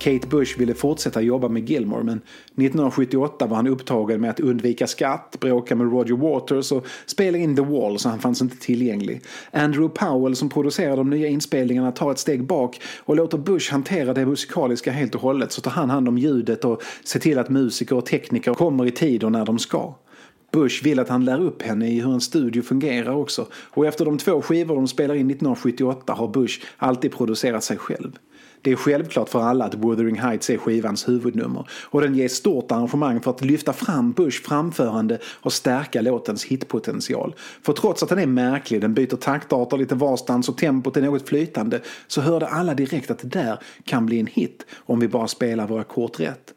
Kate 0.00 0.26
Bush 0.26 0.58
ville 0.58 0.74
fortsätta 0.74 1.20
jobba 1.20 1.48
med 1.48 1.70
Gilmore 1.70 2.04
men 2.04 2.16
1978 2.16 3.46
var 3.46 3.56
han 3.56 3.66
upptagen 3.66 4.20
med 4.20 4.30
att 4.30 4.40
undvika 4.40 4.86
skatt, 4.86 5.36
bråka 5.40 5.74
med 5.74 5.92
Roger 5.92 6.16
Waters 6.16 6.72
och 6.72 6.86
spela 7.06 7.38
in 7.38 7.56
The 7.56 7.62
Wall 7.62 7.98
så 7.98 8.08
han 8.08 8.18
fanns 8.18 8.42
inte 8.42 8.56
tillgänglig. 8.56 9.22
Andrew 9.52 9.88
Powell 9.94 10.36
som 10.36 10.48
producerar 10.48 10.96
de 10.96 11.10
nya 11.10 11.28
inspelningarna 11.28 11.92
tar 11.92 12.10
ett 12.10 12.18
steg 12.18 12.44
bak 12.44 12.80
och 12.98 13.16
låter 13.16 13.38
Bush 13.38 13.72
hantera 13.72 14.14
det 14.14 14.26
musikaliska 14.26 14.90
helt 14.90 15.14
och 15.14 15.20
hållet 15.20 15.52
så 15.52 15.60
tar 15.60 15.70
han 15.70 15.90
hand 15.90 16.08
om 16.08 16.18
ljudet 16.18 16.64
och 16.64 16.82
ser 17.04 17.20
till 17.20 17.38
att 17.38 17.48
musiker 17.48 17.96
och 17.96 18.06
tekniker 18.06 18.54
kommer 18.54 18.86
i 18.86 18.90
tid 18.90 19.24
och 19.24 19.32
när 19.32 19.44
de 19.44 19.58
ska. 19.58 19.94
Bush 20.52 20.84
vill 20.84 20.98
att 20.98 21.08
han 21.08 21.24
lär 21.24 21.40
upp 21.40 21.62
henne 21.62 21.88
i 21.88 22.00
hur 22.00 22.12
en 22.12 22.20
studio 22.20 22.62
fungerar 22.62 23.14
också 23.14 23.46
och 23.52 23.86
efter 23.86 24.04
de 24.04 24.18
två 24.18 24.42
skivor 24.42 24.74
de 24.74 24.88
spelar 24.88 25.14
in 25.14 25.30
1978 25.30 26.12
har 26.12 26.28
Bush 26.28 26.60
alltid 26.76 27.12
producerat 27.12 27.64
sig 27.64 27.76
själv. 27.76 28.18
Det 28.62 28.72
är 28.72 28.76
självklart 28.76 29.28
för 29.28 29.42
alla 29.42 29.64
att 29.64 29.74
Wuthering 29.74 30.18
Heights 30.18 30.50
är 30.50 30.58
skivans 30.58 31.08
huvudnummer 31.08 31.68
och 31.84 32.00
den 32.00 32.14
ger 32.14 32.28
stort 32.28 32.72
arrangemang 32.72 33.20
för 33.20 33.30
att 33.30 33.44
lyfta 33.44 33.72
fram 33.72 34.12
Bush 34.12 34.42
framförande 34.42 35.18
och 35.24 35.52
stärka 35.52 36.00
låtens 36.00 36.44
hitpotential. 36.44 37.34
För 37.62 37.72
trots 37.72 38.02
att 38.02 38.08
den 38.08 38.18
är 38.18 38.26
märklig, 38.26 38.80
den 38.80 38.94
byter 38.94 39.16
taktarter 39.16 39.76
lite 39.76 39.94
varstans 39.94 40.48
och 40.48 40.58
tempot 40.58 40.96
är 40.96 41.02
något 41.02 41.28
flytande 41.28 41.80
så 42.06 42.20
hörde 42.20 42.46
alla 42.46 42.74
direkt 42.74 43.10
att 43.10 43.18
det 43.18 43.28
där 43.28 43.58
kan 43.84 44.06
bli 44.06 44.20
en 44.20 44.26
hit 44.26 44.66
om 44.76 45.00
vi 45.00 45.08
bara 45.08 45.28
spelar 45.28 45.66
våra 45.66 45.84
kort 45.84 46.20
rätt. 46.20 46.54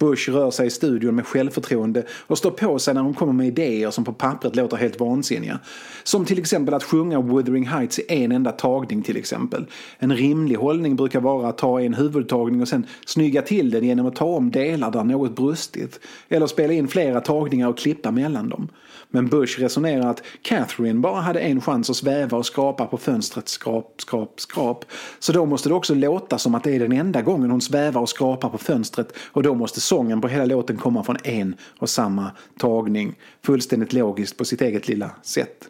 Bush 0.00 0.30
rör 0.30 0.50
sig 0.50 0.66
i 0.66 0.70
studion 0.70 1.14
med 1.14 1.26
självförtroende 1.26 2.04
och 2.26 2.38
står 2.38 2.50
på 2.50 2.78
sig 2.78 2.94
när 2.94 3.00
hon 3.00 3.14
kommer 3.14 3.32
med 3.32 3.46
idéer 3.46 3.90
som 3.90 4.04
på 4.04 4.12
pappret 4.12 4.56
låter 4.56 4.76
helt 4.76 5.00
vansinniga. 5.00 5.58
Som 6.02 6.24
till 6.24 6.38
exempel 6.38 6.74
att 6.74 6.84
sjunga 6.84 7.20
Wuthering 7.20 7.66
Heights 7.66 7.98
i 7.98 8.04
en 8.08 8.32
enda 8.32 8.52
tagning 8.52 9.02
till 9.02 9.16
exempel. 9.16 9.66
En 9.98 10.16
rimlig 10.16 10.56
hållning 10.56 10.96
brukar 10.96 11.20
vara 11.20 11.48
att 11.48 11.58
ta 11.58 11.80
en 11.80 11.94
huvudtagning 11.94 12.62
och 12.62 12.68
sen 12.68 12.86
snygga 13.06 13.42
till 13.42 13.70
den 13.70 13.84
genom 13.84 14.06
att 14.06 14.16
ta 14.16 14.24
om 14.24 14.50
delar 14.50 14.90
där 14.90 15.04
något 15.04 15.36
brustit. 15.36 16.00
Eller 16.28 16.46
spela 16.46 16.72
in 16.72 16.88
flera 16.88 17.20
tagningar 17.20 17.68
och 17.68 17.78
klippa 17.78 18.10
mellan 18.10 18.48
dem. 18.48 18.68
Men 19.10 19.28
Bush 19.28 19.60
resonerar 19.60 20.10
att 20.10 20.22
Catherine 20.42 21.00
bara 21.00 21.20
hade 21.20 21.40
en 21.40 21.60
chans 21.60 21.90
att 21.90 21.96
sväva 21.96 22.38
och 22.38 22.46
skrapa 22.46 22.86
på 22.86 22.96
fönstret 22.96 23.48
skrap, 23.48 23.94
skrap, 23.98 24.40
skrap. 24.40 24.84
Så 25.18 25.32
då 25.32 25.46
måste 25.46 25.68
det 25.68 25.74
också 25.74 25.94
låta 25.94 26.38
som 26.38 26.54
att 26.54 26.64
det 26.64 26.74
är 26.74 26.78
den 26.78 26.92
enda 26.92 27.22
gången 27.22 27.50
hon 27.50 27.60
svävar 27.60 28.00
och 28.00 28.08
skrapar 28.08 28.48
på 28.48 28.58
fönstret 28.58 29.12
och 29.32 29.42
då 29.42 29.54
måste 29.54 29.80
sången 29.80 30.20
på 30.20 30.28
hela 30.28 30.44
låten 30.44 30.76
komma 30.76 31.04
från 31.04 31.16
en 31.24 31.56
och 31.78 31.90
samma 31.90 32.30
tagning. 32.58 33.14
Fullständigt 33.42 33.92
logiskt 33.92 34.36
på 34.36 34.44
sitt 34.44 34.62
eget 34.62 34.88
lilla 34.88 35.10
sätt. 35.22 35.68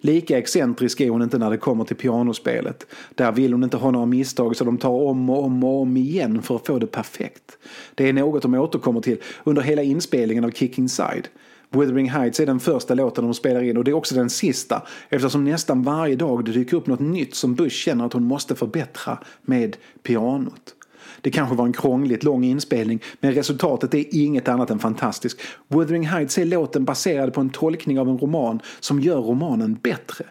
Lika 0.00 0.38
excentrisk 0.38 1.00
är 1.00 1.10
hon 1.10 1.22
inte 1.22 1.38
när 1.38 1.50
det 1.50 1.56
kommer 1.56 1.84
till 1.84 1.96
pianospelet. 1.96 2.86
Där 3.14 3.32
vill 3.32 3.52
hon 3.52 3.64
inte 3.64 3.76
ha 3.76 3.90
några 3.90 4.06
misstag 4.06 4.56
så 4.56 4.64
de 4.64 4.78
tar 4.78 4.90
om 4.90 5.30
och 5.30 5.44
om 5.44 5.64
och 5.64 5.80
om 5.80 5.96
igen 5.96 6.42
för 6.42 6.56
att 6.56 6.66
få 6.66 6.78
det 6.78 6.86
perfekt. 6.86 7.58
Det 7.94 8.08
är 8.08 8.12
något 8.12 8.42
de 8.42 8.54
återkommer 8.54 9.00
till 9.00 9.18
under 9.44 9.62
hela 9.62 9.82
inspelningen 9.82 10.44
av 10.44 10.50
Kick 10.50 10.78
Inside. 10.78 11.28
Wuthering 11.70 12.10
Heights 12.10 12.40
är 12.40 12.46
den 12.46 12.60
första 12.60 12.94
låten 12.94 13.24
de 13.24 13.34
spelar 13.34 13.62
in 13.62 13.76
och 13.76 13.84
det 13.84 13.90
är 13.90 13.94
också 13.94 14.14
den 14.14 14.30
sista 14.30 14.82
eftersom 15.08 15.44
nästan 15.44 15.82
varje 15.82 16.16
dag 16.16 16.44
det 16.44 16.52
dyker 16.52 16.76
upp 16.76 16.86
något 16.86 17.00
nytt 17.00 17.34
som 17.34 17.54
Bush 17.54 17.76
känner 17.76 18.06
att 18.06 18.12
hon 18.12 18.24
måste 18.24 18.54
förbättra 18.54 19.18
med 19.42 19.76
pianot. 20.02 20.74
Det 21.20 21.30
kanske 21.30 21.56
var 21.56 21.66
en 21.66 21.72
krångligt 21.72 22.24
lång 22.24 22.44
inspelning 22.44 23.02
men 23.20 23.32
resultatet 23.32 23.94
är 23.94 24.04
inget 24.10 24.48
annat 24.48 24.70
än 24.70 24.78
fantastiskt. 24.78 25.40
Wuthering 25.68 26.06
Heights 26.06 26.38
är 26.38 26.44
låten 26.44 26.84
baserad 26.84 27.34
på 27.34 27.40
en 27.40 27.50
tolkning 27.50 27.98
av 28.00 28.08
en 28.08 28.18
roman 28.18 28.60
som 28.80 29.00
gör 29.00 29.20
romanen 29.20 29.78
bättre. 29.82 30.24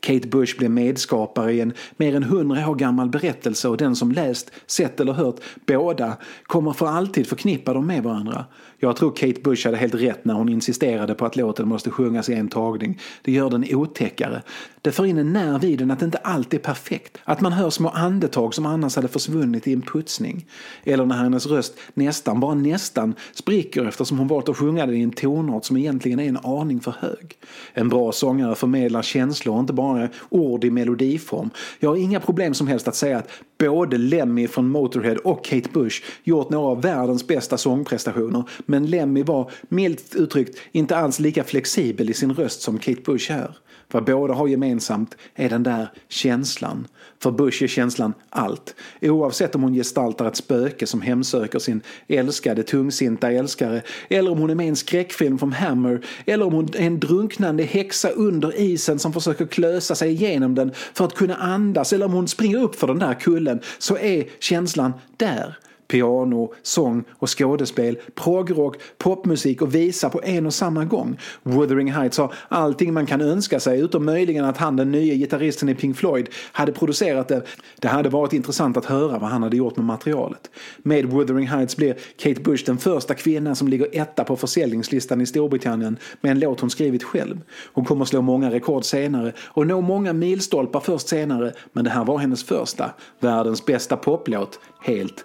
Kate 0.00 0.28
Bush 0.28 0.58
blev 0.58 0.70
medskapare 0.70 1.52
i 1.52 1.60
en 1.60 1.72
mer 1.96 2.16
än 2.16 2.22
hundra 2.22 2.68
år 2.68 2.74
gammal 2.74 3.08
berättelse 3.08 3.68
och 3.68 3.76
den 3.76 3.96
som 3.96 4.12
läst, 4.12 4.50
sett 4.66 5.00
eller 5.00 5.12
hört 5.12 5.40
båda 5.66 6.16
kommer 6.42 6.72
för 6.72 6.86
alltid 6.86 7.26
förknippa 7.26 7.72
dem 7.72 7.86
med 7.86 8.02
varandra. 8.02 8.44
Jag 8.80 8.96
tror 8.96 9.10
Kate 9.16 9.40
Bush 9.40 9.66
hade 9.66 9.76
helt 9.76 9.94
rätt 9.94 10.24
när 10.24 10.34
hon 10.34 10.48
insisterade 10.48 11.14
på 11.14 11.26
att 11.26 11.36
låten 11.36 11.68
måste 11.68 11.90
sjungas 11.90 12.28
i 12.28 12.34
en 12.34 12.48
tagning. 12.48 12.98
Det 13.22 13.32
gör 13.32 13.50
den 13.50 13.64
otäckare. 13.70 14.42
Det 14.82 14.92
för 14.92 15.06
in 15.06 15.18
en 15.18 15.32
nerv 15.32 15.64
i 15.64 15.76
den 15.76 15.90
att 15.90 16.02
inte 16.02 16.18
allt 16.18 16.54
är 16.54 16.58
perfekt. 16.58 17.18
Att 17.24 17.40
man 17.40 17.52
hör 17.52 17.70
små 17.70 17.88
andetag 17.88 18.54
som 18.54 18.66
annars 18.66 18.96
hade 18.96 19.08
försvunnit 19.08 19.66
i 19.66 19.72
en 19.72 19.82
putsning. 19.82 20.46
Eller 20.84 21.06
när 21.06 21.16
hennes 21.16 21.46
röst 21.46 21.78
nästan, 21.94 22.40
bara 22.40 22.54
nästan, 22.54 23.14
spricker 23.32 23.84
eftersom 23.84 24.18
hon 24.18 24.28
valt 24.28 24.48
att 24.48 24.56
sjunga 24.56 24.86
den 24.86 24.96
i 24.96 25.02
en 25.02 25.10
tonart 25.10 25.64
som 25.64 25.76
egentligen 25.76 26.20
är 26.20 26.28
en 26.28 26.38
aning 26.42 26.80
för 26.80 26.94
hög. 26.98 27.36
En 27.72 27.88
bra 27.88 28.12
sångare 28.12 28.54
förmedlar 28.54 29.02
känslor 29.02 29.54
och 29.54 29.60
inte 29.60 29.72
bara 29.72 30.08
ord 30.28 30.64
i 30.64 30.70
melodiform. 30.70 31.50
Jag 31.78 31.88
har 31.88 31.96
inga 31.96 32.20
problem 32.20 32.54
som 32.54 32.66
helst 32.66 32.88
att 32.88 32.96
säga 32.96 33.18
att 33.18 33.28
både 33.58 33.98
Lemmy 33.98 34.48
från 34.48 34.68
Motorhead 34.70 35.16
och 35.24 35.44
Kate 35.44 35.68
Bush 35.72 36.02
gjort 36.24 36.50
några 36.50 36.68
av 36.68 36.82
världens 36.82 37.26
bästa 37.26 37.56
sångprestationer. 37.56 38.44
Men 38.70 38.86
Lemmy 38.86 39.22
var, 39.22 39.50
milt 39.68 40.14
uttryckt, 40.14 40.58
inte 40.72 40.96
alls 40.96 41.20
lika 41.20 41.44
flexibel 41.44 42.10
i 42.10 42.14
sin 42.14 42.32
röst 42.34 42.60
som 42.60 42.78
Kate 42.78 43.00
Bush 43.04 43.32
är. 43.32 43.56
Vad 43.92 44.04
båda 44.04 44.34
har 44.34 44.48
gemensamt 44.48 45.16
är 45.34 45.48
den 45.48 45.62
där 45.62 45.92
känslan. 46.08 46.86
För 47.22 47.30
Bush 47.30 47.62
är 47.62 47.66
känslan 47.66 48.14
allt. 48.30 48.74
Oavsett 49.00 49.54
om 49.54 49.62
hon 49.62 49.74
gestaltar 49.74 50.28
ett 50.28 50.36
spöke 50.36 50.86
som 50.86 51.00
hemsöker 51.00 51.58
sin 51.58 51.80
älskade 52.08 52.62
tungsinta 52.62 53.30
älskare 53.30 53.82
eller 54.08 54.30
om 54.30 54.38
hon 54.38 54.50
är 54.50 54.54
med 54.54 54.66
i 54.66 54.68
en 54.68 54.76
skräckfilm 54.76 55.38
från 55.38 55.52
Hammer 55.52 56.06
eller 56.26 56.46
om 56.46 56.52
hon 56.52 56.68
är 56.74 56.86
en 56.86 57.00
drunknande 57.00 57.62
häxa 57.62 58.10
under 58.10 58.60
isen 58.60 58.98
som 58.98 59.12
försöker 59.12 59.46
klösa 59.46 59.94
sig 59.94 60.10
igenom 60.10 60.54
den 60.54 60.72
för 60.94 61.04
att 61.04 61.14
kunna 61.14 61.36
andas 61.36 61.92
eller 61.92 62.06
om 62.06 62.12
hon 62.12 62.28
springer 62.28 62.58
upp 62.62 62.76
för 62.76 62.86
den 62.86 62.98
där 62.98 63.14
kullen 63.14 63.60
så 63.78 63.96
är 63.96 64.24
känslan 64.40 64.92
där. 65.16 65.58
Piano, 65.88 66.52
sång 66.62 67.04
och 67.10 67.38
skådespel, 67.38 67.98
progrock, 68.14 68.76
popmusik 68.98 69.62
och 69.62 69.74
visa 69.74 70.10
på 70.10 70.22
en 70.22 70.46
och 70.46 70.54
samma 70.54 70.84
gång. 70.84 71.18
Wuthering 71.42 71.92
Heights 71.92 72.18
har 72.18 72.34
allting 72.48 72.92
man 72.92 73.06
kan 73.06 73.20
önska 73.20 73.60
sig 73.60 73.80
utom 73.80 74.04
möjligen 74.04 74.44
att 74.44 74.56
han, 74.56 74.76
den 74.76 74.90
nya 74.90 75.14
gitarristen 75.14 75.68
i 75.68 75.74
Pink 75.74 75.96
Floyd, 75.96 76.28
hade 76.52 76.72
producerat 76.72 77.28
det. 77.28 77.42
Det 77.78 77.88
hade 77.88 78.08
varit 78.08 78.32
intressant 78.32 78.76
att 78.76 78.84
höra 78.84 79.18
vad 79.18 79.30
han 79.30 79.42
hade 79.42 79.56
gjort 79.56 79.76
med 79.76 79.86
materialet. 79.86 80.50
Med 80.78 81.06
Wuthering 81.06 81.46
Heights 81.46 81.76
blir 81.76 81.96
Kate 82.16 82.40
Bush 82.40 82.64
den 82.66 82.78
första 82.78 83.14
kvinnan 83.14 83.56
som 83.56 83.68
ligger 83.68 83.88
etta 83.92 84.24
på 84.24 84.36
försäljningslistan 84.36 85.20
i 85.20 85.26
Storbritannien 85.26 85.96
med 86.20 86.32
en 86.32 86.40
låt 86.40 86.60
hon 86.60 86.70
skrivit 86.70 87.04
själv. 87.04 87.40
Hon 87.72 87.84
kommer 87.84 88.04
slå 88.04 88.22
många 88.22 88.50
rekord 88.50 88.84
senare 88.84 89.32
och 89.38 89.66
nå 89.66 89.80
många 89.80 90.12
milstolpar 90.12 90.80
först 90.80 91.08
senare 91.08 91.52
men 91.72 91.84
det 91.84 91.90
här 91.90 92.04
var 92.04 92.18
hennes 92.18 92.44
första, 92.44 92.90
världens 93.20 93.66
bästa 93.66 93.96
poplåt, 93.96 94.60
helt 94.80 95.24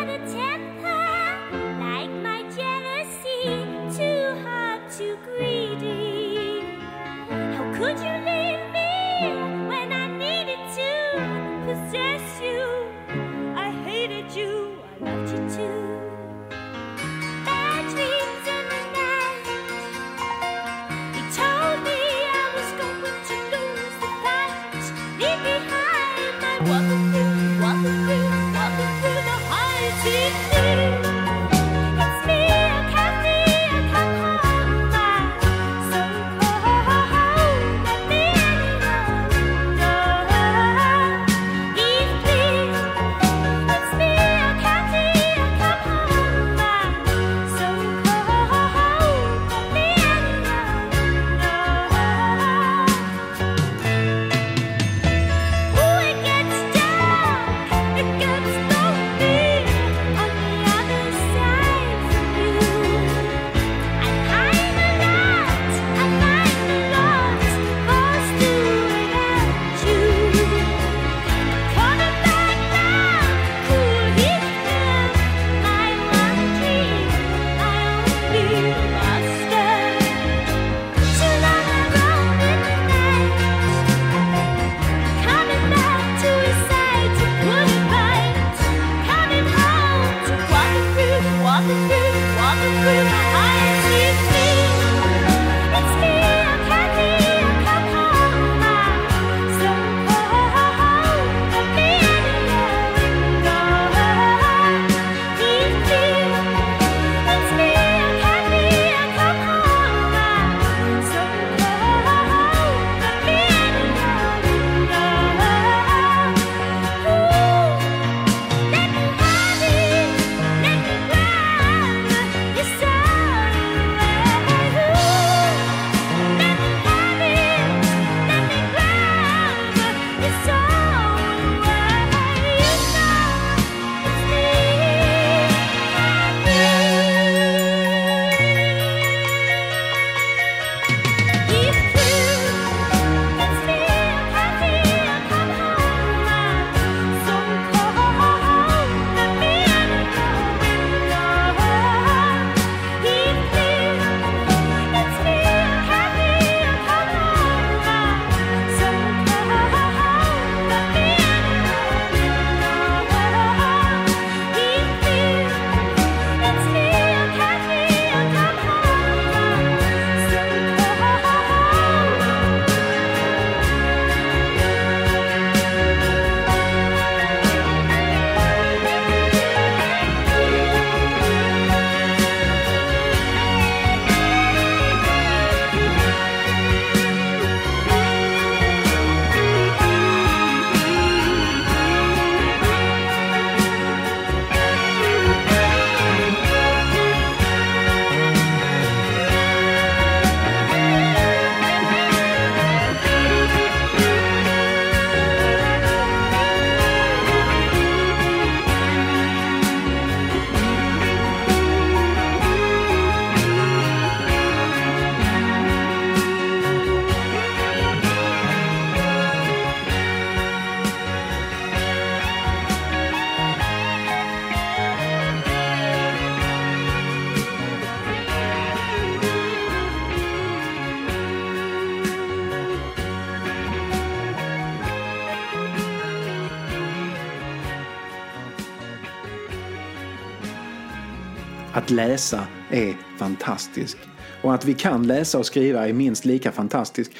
Att 241.81 241.89
läsa 241.89 242.47
är 242.69 242.95
fantastiskt. 243.17 243.97
Och 244.41 244.53
att 244.53 244.65
vi 244.65 244.73
kan 244.73 245.07
läsa 245.07 245.39
och 245.39 245.45
skriva 245.45 245.87
är 245.87 245.93
minst 245.93 246.25
lika 246.25 246.51
fantastiskt. 246.51 247.11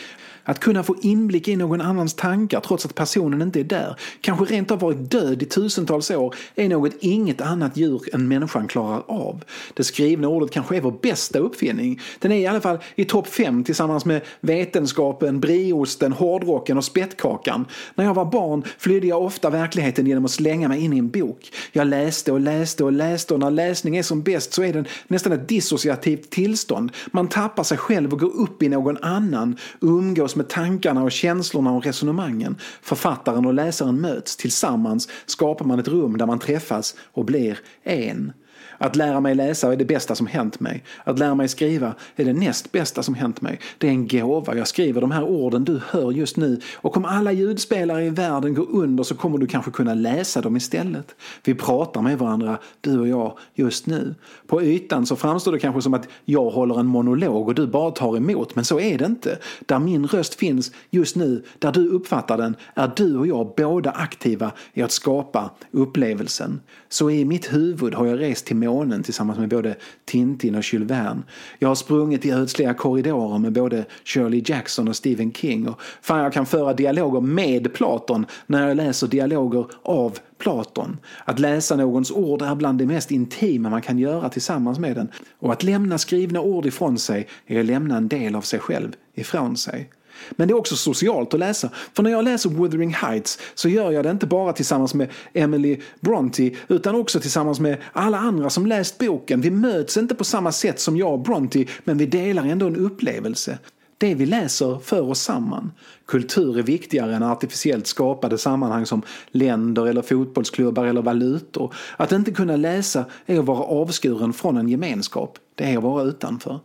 Att 0.44 0.60
kunna 0.60 0.84
få 0.84 0.96
inblick 1.02 1.48
i 1.48 1.56
någon 1.56 1.82
annans 1.82 2.14
tankar 2.14 2.60
trots 2.60 2.86
att 2.86 2.96
personen 2.96 3.42
inte 3.42 3.60
är 3.60 3.64
där, 3.64 3.96
kanske 4.22 4.46
rent 4.46 4.72
av 4.72 4.80
varit 4.80 5.12
död 5.12 5.44
i 5.44 5.46
tusentals 5.46 6.12
år, 6.12 6.36
är 6.56 6.70
något 6.70 6.94
inget 7.00 7.42
annat 7.42 7.78
djur 7.78 8.02
än 8.14 8.28
människan 8.28 8.68
klarar 8.68 9.04
av. 9.08 9.44
Det 9.74 9.84
skrivna 9.84 10.28
ordet 10.28 10.52
kanske 10.52 10.78
är 10.78 10.82
vår 10.82 11.00
bästa 11.02 11.40
uppfinning. 11.40 12.00
Den 12.20 12.32
är 12.32 12.36
i 12.36 12.48
alla 12.48 12.62
fall 12.62 12.78
i 12.96 13.06
topp 13.06 13.28
5 13.28 13.64
tillsammans 13.64 14.06
med 14.06 14.22
vetenskapen, 14.40 15.40
brieosten, 15.40 16.12
hårdrocken 16.12 16.78
och 16.78 16.86
spettkakan. 16.86 17.66
När 17.96 18.06
jag 18.06 18.14
var 18.14 18.26
barn 18.26 18.64
flydde 18.78 19.08
jag 19.08 19.24
ofta 19.24 19.50
verkligheten 19.50 20.08
genom 20.08 20.26
att 20.26 20.32
slänga 20.32 20.68
mig 20.68 20.84
in 20.84 20.94
i 20.94 20.98
en 20.98 21.10
bok. 21.10 21.52
Jag 21.72 21.88
läste 21.88 22.32
och 22.32 22.40
läste 22.40 22.84
och 22.84 22.92
läste 22.92 23.34
och 23.34 23.40
när 23.40 23.52
läsning 23.52 23.98
är 23.98 24.04
som 24.04 24.22
bäst 24.22 24.54
så 24.54 24.64
är 24.64 24.74
den 24.74 24.86
nästan 25.08 25.32
ett 25.32 25.48
dissociativt 25.48 26.30
tillstånd. 26.30 26.92
Man 27.12 27.28
tappar 27.28 27.64
sig 27.64 27.78
själv 27.78 28.14
och 28.14 28.20
går 28.20 28.36
upp 28.36 28.64
i 28.64 28.70
någon 28.70 28.98
annan, 28.98 29.58
umgås 29.82 30.31
med 30.36 30.50
tankarna 30.50 31.04
och 31.04 31.12
känslorna 31.12 31.72
och 31.72 31.86
resonemangen. 31.86 32.58
Författaren 32.82 33.46
och 33.46 33.54
läsaren 33.54 34.02
möts. 34.02 34.38
Tillsammans 34.38 35.08
skapar 35.26 35.66
man 35.66 35.80
ett 35.80 35.88
rum 35.88 36.18
där 36.18 36.26
man 36.26 36.40
träffas 36.40 36.96
och 37.14 37.26
blir 37.26 37.60
en. 37.84 38.34
Att 38.82 38.96
lära 38.96 39.20
mig 39.20 39.36
läsa 39.36 39.72
är 39.72 39.76
det 39.76 39.86
bästa 39.86 40.16
som 40.16 40.28
hänt 40.28 40.60
mig. 40.60 40.84
Att 41.04 41.20
lära 41.20 41.36
mig 41.36 41.48
skriva 41.48 41.96
är 42.16 42.26
det 42.26 42.34
näst 42.34 42.72
bästa 42.72 43.04
som 43.04 43.16
hänt 43.16 43.42
mig. 43.42 43.60
Det 43.78 43.88
är 43.88 43.92
en 43.92 44.08
gåva. 44.08 44.56
Jag 44.56 44.68
skriver 44.68 45.02
de 45.02 45.12
här 45.12 45.24
orden 45.24 45.64
du 45.64 45.82
hör 45.90 46.12
just 46.12 46.38
nu 46.38 46.60
och 46.76 46.98
om 46.98 47.06
alla 47.06 47.32
ljudspelare 47.32 48.06
i 48.06 48.10
världen 48.10 48.54
går 48.54 48.68
under 48.72 49.04
så 49.04 49.16
kommer 49.16 49.38
du 49.38 49.48
kanske 49.48 49.72
kunna 49.72 49.94
läsa 49.94 50.42
dem 50.42 50.58
istället. 50.58 51.16
Vi 51.44 51.56
pratar 51.56 52.02
med 52.02 52.18
varandra, 52.18 52.58
du 52.82 53.00
och 53.00 53.08
jag, 53.08 53.38
just 53.54 53.86
nu. 53.86 54.16
På 54.48 54.64
ytan 54.64 55.06
så 55.06 55.16
framstår 55.16 55.52
det 55.52 55.60
kanske 55.60 55.82
som 55.82 55.94
att 55.94 56.08
jag 56.26 56.50
håller 56.50 56.80
en 56.80 56.86
monolog 56.86 57.48
och 57.48 57.56
du 57.56 57.68
bara 57.68 57.92
tar 57.92 58.18
emot, 58.18 58.56
men 58.56 58.66
så 58.66 58.80
är 58.80 58.98
det 58.98 59.06
inte. 59.06 59.38
Där 59.66 59.80
min 59.80 60.08
röst 60.08 60.36
finns 60.36 60.72
just 60.90 61.16
nu, 61.16 61.44
där 61.60 61.72
du 61.72 61.90
uppfattar 61.90 62.38
den, 62.38 62.56
är 62.74 62.92
du 62.96 63.18
och 63.18 63.28
jag 63.28 63.54
båda 63.58 63.92
aktiva 63.92 64.52
i 64.74 64.82
att 64.82 64.92
skapa 64.92 65.52
upplevelsen. 65.72 66.62
Så 66.90 67.10
i 67.10 67.26
mitt 67.26 67.54
huvud 67.54 67.94
har 67.94 68.06
jag 68.06 68.20
rest 68.20 68.46
till 68.46 68.56
månen 68.72 69.04
tillsammans 69.04 69.40
med 69.40 69.50
både 69.50 69.76
Tintin 70.06 70.56
och 70.56 70.64
Jules 70.74 70.92
Verne. 70.92 71.22
Jag 71.60 71.68
har 71.68 71.76
sprungit 71.76 72.26
i 72.26 72.32
ödsliga 72.32 72.74
korridorer 72.74 73.38
med 73.38 73.54
både 73.54 73.86
Shirley 74.04 74.44
Jackson 74.46 74.88
och 74.88 74.96
Stephen 74.96 75.34
King. 75.34 75.68
Och 75.68 75.82
fan, 76.02 76.20
jag 76.20 76.34
kan 76.34 76.46
föra 76.46 76.74
dialoger 76.74 77.22
med 77.22 77.74
Platon 77.74 78.26
när 78.48 78.68
jag 78.68 78.78
läser 78.78 79.08
dialoger 79.08 79.66
av 79.84 80.20
Platon. 80.38 80.98
Att 81.26 81.40
läsa 81.40 81.76
någons 81.76 82.12
ord 82.12 82.42
är 82.42 82.56
bland 82.56 82.80
det 82.80 82.86
mest 82.86 83.12
intima 83.12 83.70
man 83.70 83.82
kan 83.82 84.00
göra 84.00 84.30
tillsammans 84.30 84.80
med 84.80 84.96
den. 84.96 85.08
Och 85.40 85.52
att 85.54 85.64
lämna 85.64 85.98
skrivna 85.98 86.42
ord 86.42 86.66
ifrån 86.66 86.98
sig 86.98 87.28
är 87.48 87.60
att 87.60 87.66
lämna 87.66 87.98
en 87.98 88.08
del 88.08 88.36
av 88.36 88.42
sig 88.42 88.60
själv 88.60 88.96
ifrån 89.16 89.58
sig. 89.58 89.90
Men 90.32 90.48
det 90.48 90.52
är 90.52 90.58
också 90.58 90.76
socialt 90.76 91.34
att 91.34 91.40
läsa. 91.40 91.70
För 91.94 92.04
när 92.04 92.12
jag 92.12 92.24
läser 92.24 92.50
Wuthering 92.50 92.94
Heights 92.94 93.40
så 93.56 93.70
gör 93.70 93.92
jag 93.92 94.04
det 94.06 94.12
inte 94.12 94.28
bara 94.28 94.54
tillsammans 94.54 94.94
med 94.94 95.10
Emily 95.34 95.80
Bronte 96.00 96.52
utan 96.68 96.96
också 96.96 97.20
tillsammans 97.20 97.60
med 97.60 97.78
alla 97.94 98.18
andra 98.18 98.50
som 98.50 98.66
läst 98.66 98.98
boken. 98.98 99.42
Vi 99.42 99.52
möts 99.52 99.98
inte 99.98 100.16
på 100.16 100.24
samma 100.24 100.52
sätt 100.52 100.80
som 100.80 100.98
jag 100.98 101.14
och 101.14 101.20
Bronte 101.20 101.66
men 101.84 101.98
vi 101.98 102.06
delar 102.06 102.46
ändå 102.46 102.68
en 102.68 102.76
upplevelse. 102.76 103.58
Det 103.98 104.16
vi 104.16 104.26
läser 104.26 104.80
för 104.84 105.02
oss 105.02 105.22
samman. 105.22 105.72
Kultur 106.06 106.58
är 106.58 106.64
viktigare 106.64 107.16
än 107.16 107.24
artificiellt 107.24 107.88
skapade 107.88 108.38
sammanhang 108.38 108.86
som 108.86 109.02
länder 109.32 109.88
eller 109.88 110.02
fotbollsklubbar 110.02 110.86
eller 110.86 111.02
valutor. 111.02 111.74
Att 111.98 112.12
inte 112.12 112.32
kunna 112.32 112.56
läsa 112.56 113.06
är 113.26 113.40
att 113.40 113.46
vara 113.46 113.64
avskuren 113.64 114.34
från 114.34 114.58
en 114.58 114.70
gemenskap. 114.70 115.38
Det 115.56 115.64
är 115.64 115.78
att 115.78 115.84
vara 115.84 116.04
utanför. 116.04 116.60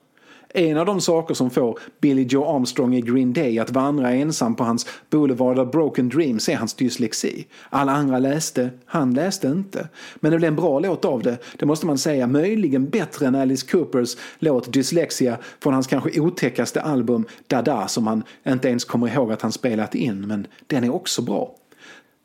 En 0.58 0.78
av 0.78 0.86
de 0.86 1.00
saker 1.00 1.34
som 1.34 1.50
får 1.50 1.78
Billy 2.00 2.22
Joe 2.22 2.56
Armstrong 2.56 2.94
i 2.94 3.00
Green 3.00 3.32
Day 3.32 3.58
att 3.58 3.70
vandra 3.70 4.12
ensam 4.12 4.54
på 4.54 4.64
hans 4.64 4.86
Boulevard 5.10 5.58
of 5.58 5.70
Broken 5.70 6.08
Dreams 6.08 6.48
är 6.48 6.56
hans 6.56 6.74
dyslexi. 6.74 7.46
Alla 7.70 7.92
andra 7.92 8.18
läste, 8.18 8.70
han 8.86 9.14
läste 9.14 9.48
inte. 9.48 9.88
Men 10.16 10.32
det 10.32 10.38
blev 10.38 10.48
en 10.48 10.56
bra 10.56 10.78
låt 10.78 11.04
av 11.04 11.22
det, 11.22 11.38
det 11.58 11.66
måste 11.66 11.86
man 11.86 11.98
säga. 11.98 12.26
Möjligen 12.26 12.88
bättre 12.88 13.26
än 13.26 13.34
Alice 13.34 13.66
Coopers 13.66 14.16
låt 14.38 14.72
Dyslexia 14.72 15.38
från 15.60 15.74
hans 15.74 15.86
kanske 15.86 16.20
otäckaste 16.20 16.80
album 16.80 17.24
Dada 17.46 17.88
som 17.88 18.06
han 18.06 18.22
inte 18.46 18.68
ens 18.68 18.84
kommer 18.84 19.08
ihåg 19.14 19.32
att 19.32 19.42
han 19.42 19.52
spelat 19.52 19.94
in, 19.94 20.26
men 20.26 20.46
den 20.66 20.84
är 20.84 20.94
också 20.94 21.22
bra. 21.22 21.54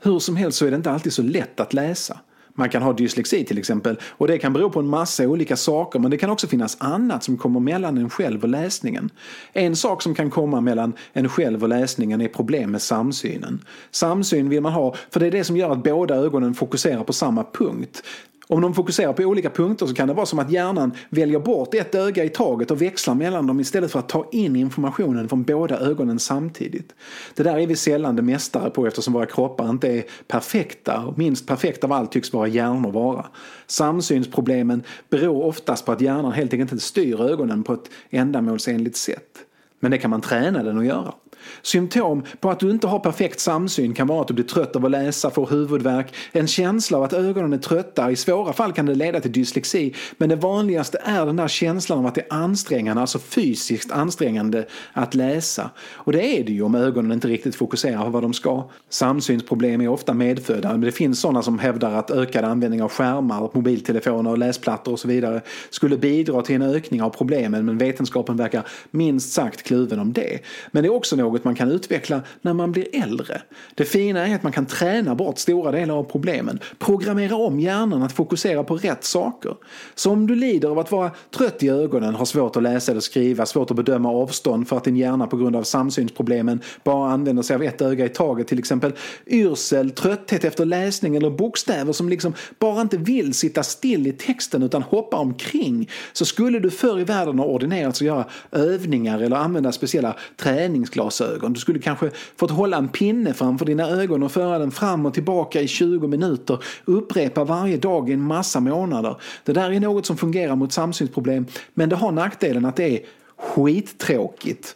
Hur 0.03 0.19
som 0.19 0.35
helst 0.35 0.57
så 0.57 0.65
är 0.65 0.71
det 0.71 0.77
inte 0.77 0.91
alltid 0.91 1.13
så 1.13 1.21
lätt 1.21 1.59
att 1.59 1.73
läsa. 1.73 2.19
Man 2.61 2.69
kan 2.69 2.81
ha 2.81 2.93
dyslexi 2.93 3.45
till 3.45 3.57
exempel 3.57 3.99
och 4.03 4.27
det 4.27 4.37
kan 4.37 4.53
bero 4.53 4.69
på 4.69 4.79
en 4.79 4.87
massa 4.87 5.27
olika 5.27 5.57
saker 5.57 5.99
men 5.99 6.11
det 6.11 6.17
kan 6.17 6.29
också 6.29 6.47
finnas 6.47 6.77
annat 6.79 7.23
som 7.23 7.37
kommer 7.37 7.59
mellan 7.59 7.97
en 7.97 8.09
själv 8.09 8.43
och 8.43 8.49
läsningen. 8.49 9.09
En 9.53 9.75
sak 9.75 10.01
som 10.01 10.15
kan 10.15 10.29
komma 10.29 10.61
mellan 10.61 10.93
en 11.13 11.29
själv 11.29 11.63
och 11.63 11.69
läsningen 11.69 12.21
är 12.21 12.27
problem 12.27 12.71
med 12.71 12.81
samsynen. 12.81 13.65
Samsyn 13.91 14.49
vill 14.49 14.61
man 14.61 14.73
ha 14.73 14.95
för 15.09 15.19
det 15.19 15.27
är 15.27 15.31
det 15.31 15.43
som 15.43 15.57
gör 15.57 15.69
att 15.69 15.83
båda 15.83 16.15
ögonen 16.15 16.53
fokuserar 16.53 17.03
på 17.03 17.13
samma 17.13 17.43
punkt. 17.43 18.03
Om 18.51 18.61
de 18.61 18.73
fokuserar 18.73 19.13
på 19.13 19.23
olika 19.23 19.49
punkter 19.49 19.85
så 19.85 19.93
kan 19.93 20.07
det 20.07 20.13
vara 20.13 20.25
som 20.25 20.39
att 20.39 20.51
hjärnan 20.51 20.91
väljer 21.09 21.39
bort 21.39 21.73
ett 21.73 21.95
öga 21.95 22.23
i 22.23 22.29
taget 22.29 22.71
och 22.71 22.81
växlar 22.81 23.15
mellan 23.15 23.47
dem 23.47 23.59
istället 23.59 23.91
för 23.91 23.99
att 23.99 24.09
ta 24.09 24.27
in 24.31 24.55
informationen 24.55 25.29
från 25.29 25.43
båda 25.43 25.79
ögonen 25.79 26.19
samtidigt. 26.19 26.93
Det 27.35 27.43
där 27.43 27.57
är 27.57 27.67
vi 27.67 27.75
sällan 27.75 28.15
det 28.15 28.21
mästare 28.21 28.69
på 28.69 28.87
eftersom 28.87 29.13
våra 29.13 29.25
kroppar 29.25 29.69
inte 29.69 29.87
är 29.87 30.03
perfekta 30.27 31.03
och 31.05 31.17
minst 31.17 31.47
perfekt 31.47 31.83
av 31.83 31.91
allt 31.91 32.11
tycks 32.11 32.33
våra 32.33 32.47
hjärnor 32.47 32.91
vara. 32.91 33.25
Samsynsproblemen 33.67 34.83
beror 35.09 35.43
oftast 35.43 35.85
på 35.85 35.91
att 35.91 36.01
hjärnan 36.01 36.31
helt 36.31 36.53
enkelt 36.53 36.71
inte 36.71 36.85
styr 36.85 37.21
ögonen 37.21 37.63
på 37.63 37.73
ett 37.73 37.89
ändamålsenligt 38.09 38.97
sätt. 38.97 39.37
Men 39.79 39.91
det 39.91 39.97
kan 39.97 40.09
man 40.09 40.21
träna 40.21 40.63
den 40.63 40.77
att 40.77 40.85
göra. 40.85 41.13
Symptom 41.61 42.23
på 42.39 42.49
att 42.49 42.59
du 42.59 42.71
inte 42.71 42.87
har 42.87 42.99
perfekt 42.99 43.39
samsyn 43.39 43.93
kan 43.93 44.07
vara 44.07 44.21
att 44.21 44.27
du 44.27 44.33
blir 44.33 44.45
trött 44.45 44.75
av 44.75 44.85
att 44.85 44.91
läsa, 44.91 45.29
får 45.29 45.47
huvudvärk, 45.47 46.13
en 46.31 46.47
känsla 46.47 46.97
av 46.97 47.03
att 47.03 47.13
ögonen 47.13 47.53
är 47.53 47.57
trötta. 47.57 48.11
I 48.11 48.15
svåra 48.15 48.53
fall 48.53 48.73
kan 48.73 48.85
det 48.85 48.95
leda 48.95 49.19
till 49.19 49.31
dyslexi. 49.31 49.93
Men 50.17 50.29
det 50.29 50.35
vanligaste 50.35 51.01
är 51.03 51.25
den 51.25 51.35
där 51.35 51.47
känslan 51.47 51.99
av 51.99 52.05
att 52.05 52.15
det 52.15 52.21
är 52.21 52.33
ansträngande, 52.33 53.01
alltså 53.01 53.19
fysiskt 53.19 53.91
ansträngande 53.91 54.65
att 54.93 55.15
läsa. 55.15 55.69
Och 55.93 56.11
det 56.11 56.39
är 56.39 56.43
det 56.43 56.51
ju 56.51 56.61
om 56.61 56.75
ögonen 56.75 57.11
inte 57.11 57.27
riktigt 57.27 57.55
fokuserar 57.55 58.03
på 58.03 58.09
vad 58.09 58.23
de 58.23 58.33
ska. 58.33 58.69
Samsynsproblem 58.89 59.81
är 59.81 59.87
ofta 59.87 60.13
medfödda, 60.13 60.71
men 60.71 60.81
det 60.81 60.91
finns 60.91 61.19
sådana 61.19 61.41
som 61.41 61.59
hävdar 61.59 61.93
att 61.93 62.11
ökad 62.11 62.45
användning 62.45 62.83
av 62.83 62.91
skärmar, 62.91 63.49
mobiltelefoner 63.53 64.31
och 64.31 64.37
läsplattor 64.37 64.91
och 64.91 64.99
så 64.99 65.07
vidare 65.07 65.41
skulle 65.69 65.97
bidra 65.97 66.41
till 66.41 66.55
en 66.55 66.61
ökning 66.61 67.01
av 67.01 67.09
problemen, 67.09 67.65
men 67.65 67.77
vetenskapen 67.77 68.37
verkar 68.37 68.67
minst 68.91 69.33
sagt 69.33 69.63
kluven 69.63 69.99
om 69.99 70.13
det. 70.13 70.39
Men 70.71 70.83
det 70.83 70.87
är 70.87 70.93
också 70.93 71.15
något 71.15 71.30
man 71.43 71.55
kan 71.55 71.71
utveckla 71.71 72.21
när 72.41 72.53
man 72.53 72.71
blir 72.71 72.87
äldre. 73.03 73.41
Det 73.75 73.85
fina 73.85 74.27
är 74.27 74.35
att 74.35 74.43
man 74.43 74.51
kan 74.51 74.65
träna 74.65 75.15
bort 75.15 75.37
stora 75.37 75.71
delar 75.71 75.95
av 75.95 76.03
problemen. 76.03 76.59
Programmera 76.79 77.35
om 77.35 77.59
hjärnan 77.59 78.03
att 78.03 78.11
fokusera 78.11 78.63
på 78.63 78.75
rätt 78.75 79.03
saker. 79.03 79.55
Så 79.95 80.11
om 80.11 80.27
du 80.27 80.35
lider 80.35 80.69
av 80.69 80.79
att 80.79 80.91
vara 80.91 81.11
trött 81.35 81.63
i 81.63 81.69
ögonen, 81.69 82.15
har 82.15 82.25
svårt 82.25 82.55
att 82.55 82.63
läsa 82.63 82.91
eller 82.91 83.01
skriva, 83.01 83.45
svårt 83.45 83.71
att 83.71 83.77
bedöma 83.77 84.09
avstånd 84.09 84.67
för 84.67 84.77
att 84.77 84.83
din 84.83 84.97
hjärna 84.97 85.27
på 85.27 85.37
grund 85.37 85.55
av 85.55 85.63
samsynsproblemen 85.63 86.61
bara 86.83 87.11
använder 87.11 87.43
sig 87.43 87.55
av 87.55 87.63
ett 87.63 87.81
öga 87.81 88.05
i 88.05 88.09
taget, 88.09 88.47
till 88.47 88.59
exempel 88.59 88.93
yrsel, 89.25 89.91
trötthet 89.91 90.43
efter 90.43 90.65
läsning 90.65 91.15
eller 91.15 91.29
bokstäver 91.29 91.93
som 91.93 92.09
liksom 92.09 92.33
bara 92.59 92.81
inte 92.81 92.97
vill 92.97 93.33
sitta 93.33 93.63
still 93.63 94.07
i 94.07 94.11
texten 94.11 94.63
utan 94.63 94.83
hoppa 94.83 95.17
omkring, 95.17 95.89
så 96.13 96.25
skulle 96.25 96.59
du 96.59 96.69
förr 96.69 96.99
i 96.99 97.03
världen 97.03 97.39
ha 97.39 97.45
ordinerats 97.45 98.01
att 98.01 98.07
göra 98.07 98.25
övningar 98.51 99.19
eller 99.19 99.35
använda 99.35 99.71
speciella 99.71 100.15
träningsglas 100.37 101.20
glasögon. 101.21 101.53
Du 101.53 101.59
skulle 101.59 101.79
kanske 101.79 102.11
fått 102.35 102.51
hålla 102.51 102.77
en 102.77 102.89
pinne 102.89 103.33
framför 103.33 103.65
dina 103.65 103.87
ögon 103.89 104.23
och 104.23 104.31
föra 104.31 104.59
den 104.59 104.71
fram 104.71 105.05
och 105.05 105.13
tillbaka 105.13 105.61
i 105.61 105.67
20 105.67 106.07
minuter. 106.07 106.63
Upprepa 106.85 107.43
varje 107.43 107.77
dag 107.77 108.09
i 108.09 108.13
en 108.13 108.21
massa 108.21 108.59
månader. 108.59 109.15
Det 109.43 109.53
där 109.53 109.71
är 109.71 109.79
något 109.79 110.05
som 110.05 110.17
fungerar 110.17 110.55
mot 110.55 110.73
samsynsproblem 110.73 111.45
men 111.73 111.89
det 111.89 111.95
har 111.95 112.11
nackdelen 112.11 112.65
att 112.65 112.75
det 112.75 112.97
är 112.97 112.99
skittråkigt. 113.37 114.75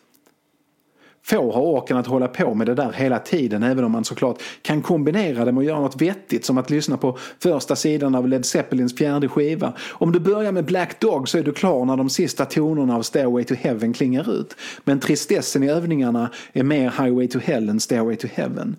Få 1.28 1.52
har 1.52 1.62
orken 1.62 1.98
att 1.98 2.08
hålla 2.08 2.28
på 2.28 2.54
med 2.54 2.68
det 2.68 2.76
där 2.76 2.92
hela 2.92 3.20
tiden 3.20 3.64
även 3.64 3.84
om 3.84 3.92
man 3.92 4.06
såklart 4.06 4.42
kan 4.62 4.82
kombinera 4.82 5.46
det 5.46 5.52
med 5.52 5.62
att 5.62 5.68
göra 5.68 5.80
något 5.80 6.02
vettigt 6.02 6.46
som 6.46 6.58
att 6.58 6.70
lyssna 6.70 6.98
på 6.98 7.18
första 7.40 7.76
sidan 7.76 8.16
av 8.16 8.28
Led 8.28 8.46
Zeppelins 8.46 8.98
fjärde 8.98 9.28
skiva. 9.28 9.74
Om 9.92 10.12
du 10.12 10.20
börjar 10.20 10.52
med 10.52 10.66
Black 10.66 11.00
Dog 11.00 11.30
så 11.30 11.38
är 11.38 11.44
du 11.44 11.54
klar 11.54 11.86
när 11.86 11.98
de 11.98 12.10
sista 12.10 12.46
tonerna 12.46 12.96
av 12.96 13.02
Stairway 13.02 13.44
to 13.44 13.54
Heaven 13.54 13.94
klingar 13.94 14.40
ut. 14.40 14.56
Men 14.84 15.00
tristessen 15.00 15.64
i 15.64 15.70
övningarna 15.70 16.30
är 16.54 16.64
mer 16.64 16.84
Highway 17.04 17.28
to 17.28 17.40
Hell 17.40 17.70
än 17.70 17.80
Stairway 17.80 18.16
to 18.16 18.28
Heaven. 18.34 18.76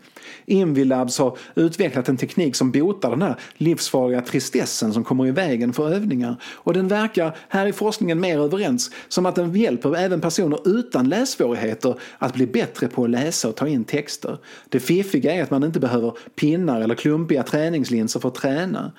Invilabs 0.47 1.19
har 1.19 1.39
utvecklat 1.55 2.09
en 2.09 2.17
teknik 2.17 2.57
som 2.57 2.71
botar 2.71 3.11
den 3.11 3.23
här 3.23 3.37
livsfarliga 3.57 4.21
tristessen 4.21 4.93
som 4.93 5.05
kommer 5.05 5.27
i 5.27 5.31
vägen 5.31 5.73
för 5.73 5.93
övningar. 5.95 6.37
Och 6.45 6.73
den 6.73 6.89
verkar, 6.89 7.37
här 7.49 7.67
i 7.67 7.73
forskningen, 7.73 8.21
mer 8.21 8.39
överens 8.39 8.91
som 9.09 9.27
att 9.27 9.35
den 9.35 9.55
hjälper 9.55 9.97
även 9.97 10.21
personer 10.21 10.79
utan 10.79 11.09
lässvårigheter 11.09 11.95
att 12.19 12.36
bli 12.37 12.47
bättre 12.47 12.89
på 12.89 13.05
att 13.05 13.11
läsa 13.11 13.49
och 13.49 13.57
ta 13.57 13.69
in 13.69 13.85
texter. 13.85 14.39
Det 14.69 14.81
fiffiga 14.81 15.33
är 15.35 15.43
att 15.43 15.51
man 15.51 15.65
inte 15.65 15.81
behöver 15.81 16.13
pinnar 16.35 16.81
eller 16.81 16.95
klumpiga 16.95 17.43
träningslinser 17.43 18.21
för 18.21 18.29
att 18.29 18.35
träna. 18.35 18.93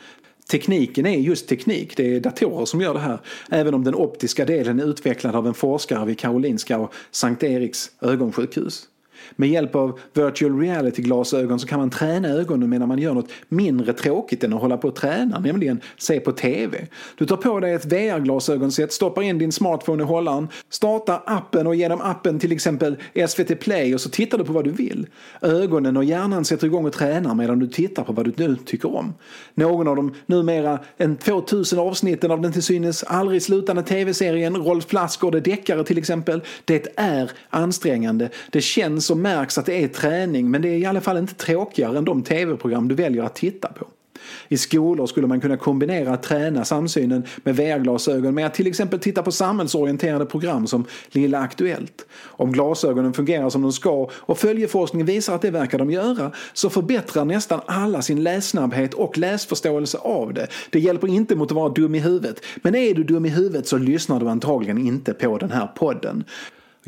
Tekniken 0.51 1.05
är 1.05 1.17
just 1.17 1.47
teknik, 1.47 1.97
det 1.97 2.15
är 2.15 2.19
datorer 2.19 2.65
som 2.65 2.81
gör 2.81 2.93
det 2.93 2.99
här. 2.99 3.19
Även 3.49 3.73
om 3.73 3.83
den 3.83 3.95
optiska 3.95 4.45
delen 4.45 4.79
är 4.79 4.85
utvecklad 4.85 5.35
av 5.35 5.47
en 5.47 5.53
forskare 5.53 6.05
vid 6.05 6.19
Karolinska 6.19 6.79
och 6.79 6.93
Sankt 7.11 7.43
Eriks 7.43 7.91
ögonsjukhus. 8.01 8.87
Med 9.35 9.49
hjälp 9.49 9.75
av 9.75 9.99
virtual 10.13 10.59
reality-glasögon 10.59 11.59
så 11.59 11.67
kan 11.67 11.79
man 11.79 11.89
träna 11.89 12.27
ögonen 12.27 12.69
medan 12.69 12.87
man 12.87 12.99
gör 12.99 13.13
något 13.13 13.29
mindre 13.49 13.93
tråkigt 13.93 14.43
än 14.43 14.53
att 14.53 14.61
hålla 14.61 14.77
på 14.77 14.87
och 14.87 14.95
träna, 14.95 15.39
nämligen 15.39 15.81
se 15.97 16.19
på 16.19 16.31
TV. 16.31 16.87
Du 17.17 17.25
tar 17.25 17.37
på 17.37 17.59
dig 17.59 17.73
ett 17.73 17.85
VR-glasögonset, 17.85 18.93
stoppar 18.93 19.21
in 19.21 19.37
din 19.37 19.51
smartphone 19.51 20.03
i 20.03 20.05
hållaren, 20.05 20.47
startar 20.69 21.21
appen 21.25 21.67
och 21.67 21.75
genom 21.75 22.01
appen 22.01 22.39
till 22.39 22.51
exempel 22.51 22.97
SVT 23.27 23.59
Play 23.59 23.93
och 23.93 24.01
så 24.01 24.09
tittar 24.09 24.37
du 24.37 24.43
på 24.43 24.53
vad 24.53 24.63
du 24.63 24.71
vill. 24.71 25.07
Ögonen 25.41 25.97
och 25.97 26.03
hjärnan 26.03 26.45
sätter 26.45 26.67
igång 26.67 26.85
och 26.85 26.93
tränar 26.93 27.35
medan 27.35 27.59
du 27.59 27.67
tittar 27.67 28.03
på 28.03 28.13
vad 28.13 28.25
du 28.25 28.33
nu 28.35 28.55
tycker 28.65 28.95
om. 28.95 29.13
Någon 29.53 29.87
av 29.87 29.95
de 29.95 30.13
numera 30.25 30.79
en 30.97 31.15
2000 31.15 31.79
avsnitten 31.79 32.31
av 32.31 32.41
den 32.41 32.53
till 32.53 32.63
synes 32.63 33.03
aldrig 33.03 33.41
slutande 33.41 33.83
tv-serien 33.83 34.55
Rolf 34.55 34.93
Lassgård 34.93 35.35
är 35.35 35.41
deckare 35.41 35.83
till 35.83 35.97
exempel. 35.97 36.41
Det 36.65 36.87
är 36.95 37.31
ansträngande. 37.49 38.29
Det 38.51 38.61
känns 38.61 39.05
som 39.05 39.16
märks 39.21 39.57
att 39.57 39.65
det 39.65 39.83
är 39.83 39.87
träning 39.87 40.51
men 40.51 40.61
det 40.61 40.69
är 40.69 40.77
i 40.77 40.85
alla 40.85 41.01
fall 41.01 41.17
inte 41.17 41.33
tråkigare 41.33 41.97
än 41.97 42.05
de 42.05 42.23
tv-program 42.23 42.87
du 42.87 42.95
väljer 42.95 43.23
att 43.23 43.35
titta 43.35 43.67
på. 43.67 43.87
I 44.47 44.57
skolor 44.57 45.07
skulle 45.07 45.27
man 45.27 45.41
kunna 45.41 45.57
kombinera 45.57 46.13
att 46.13 46.23
träna 46.23 46.65
samsynen 46.65 47.23
med 47.43 47.55
VR-glasögon 47.55 48.35
med 48.35 48.45
att 48.45 48.53
till 48.53 48.67
exempel 48.67 48.99
titta 48.99 49.23
på 49.23 49.31
samhällsorienterade 49.31 50.25
program 50.25 50.67
som 50.67 50.85
Lilla 51.11 51.39
Aktuellt. 51.39 52.05
Om 52.23 52.51
glasögonen 52.51 53.13
fungerar 53.13 53.49
som 53.49 53.61
de 53.61 53.71
ska 53.71 54.09
och 54.13 54.37
följeforskningen 54.37 55.07
visar 55.07 55.35
att 55.35 55.41
det 55.41 55.51
verkar 55.51 55.77
de 55.77 55.91
göra 55.91 56.31
så 56.53 56.69
förbättrar 56.69 57.25
nästan 57.25 57.61
alla 57.65 58.01
sin 58.01 58.23
lässnabbhet 58.23 58.93
och 58.93 59.17
läsförståelse 59.17 59.97
av 59.97 60.33
det. 60.33 60.47
Det 60.69 60.79
hjälper 60.79 61.07
inte 61.07 61.35
mot 61.35 61.51
att 61.51 61.55
vara 61.55 61.69
dum 61.69 61.95
i 61.95 61.99
huvudet. 61.99 62.41
Men 62.55 62.75
är 62.75 62.93
du 62.93 63.03
dum 63.03 63.25
i 63.25 63.29
huvudet 63.29 63.67
så 63.67 63.77
lyssnar 63.77 64.19
du 64.19 64.29
antagligen 64.29 64.77
inte 64.77 65.13
på 65.13 65.37
den 65.37 65.51
här 65.51 65.67
podden. 65.67 66.23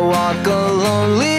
Walk 0.00 0.46
a 0.46 0.72
lonely 0.72 1.29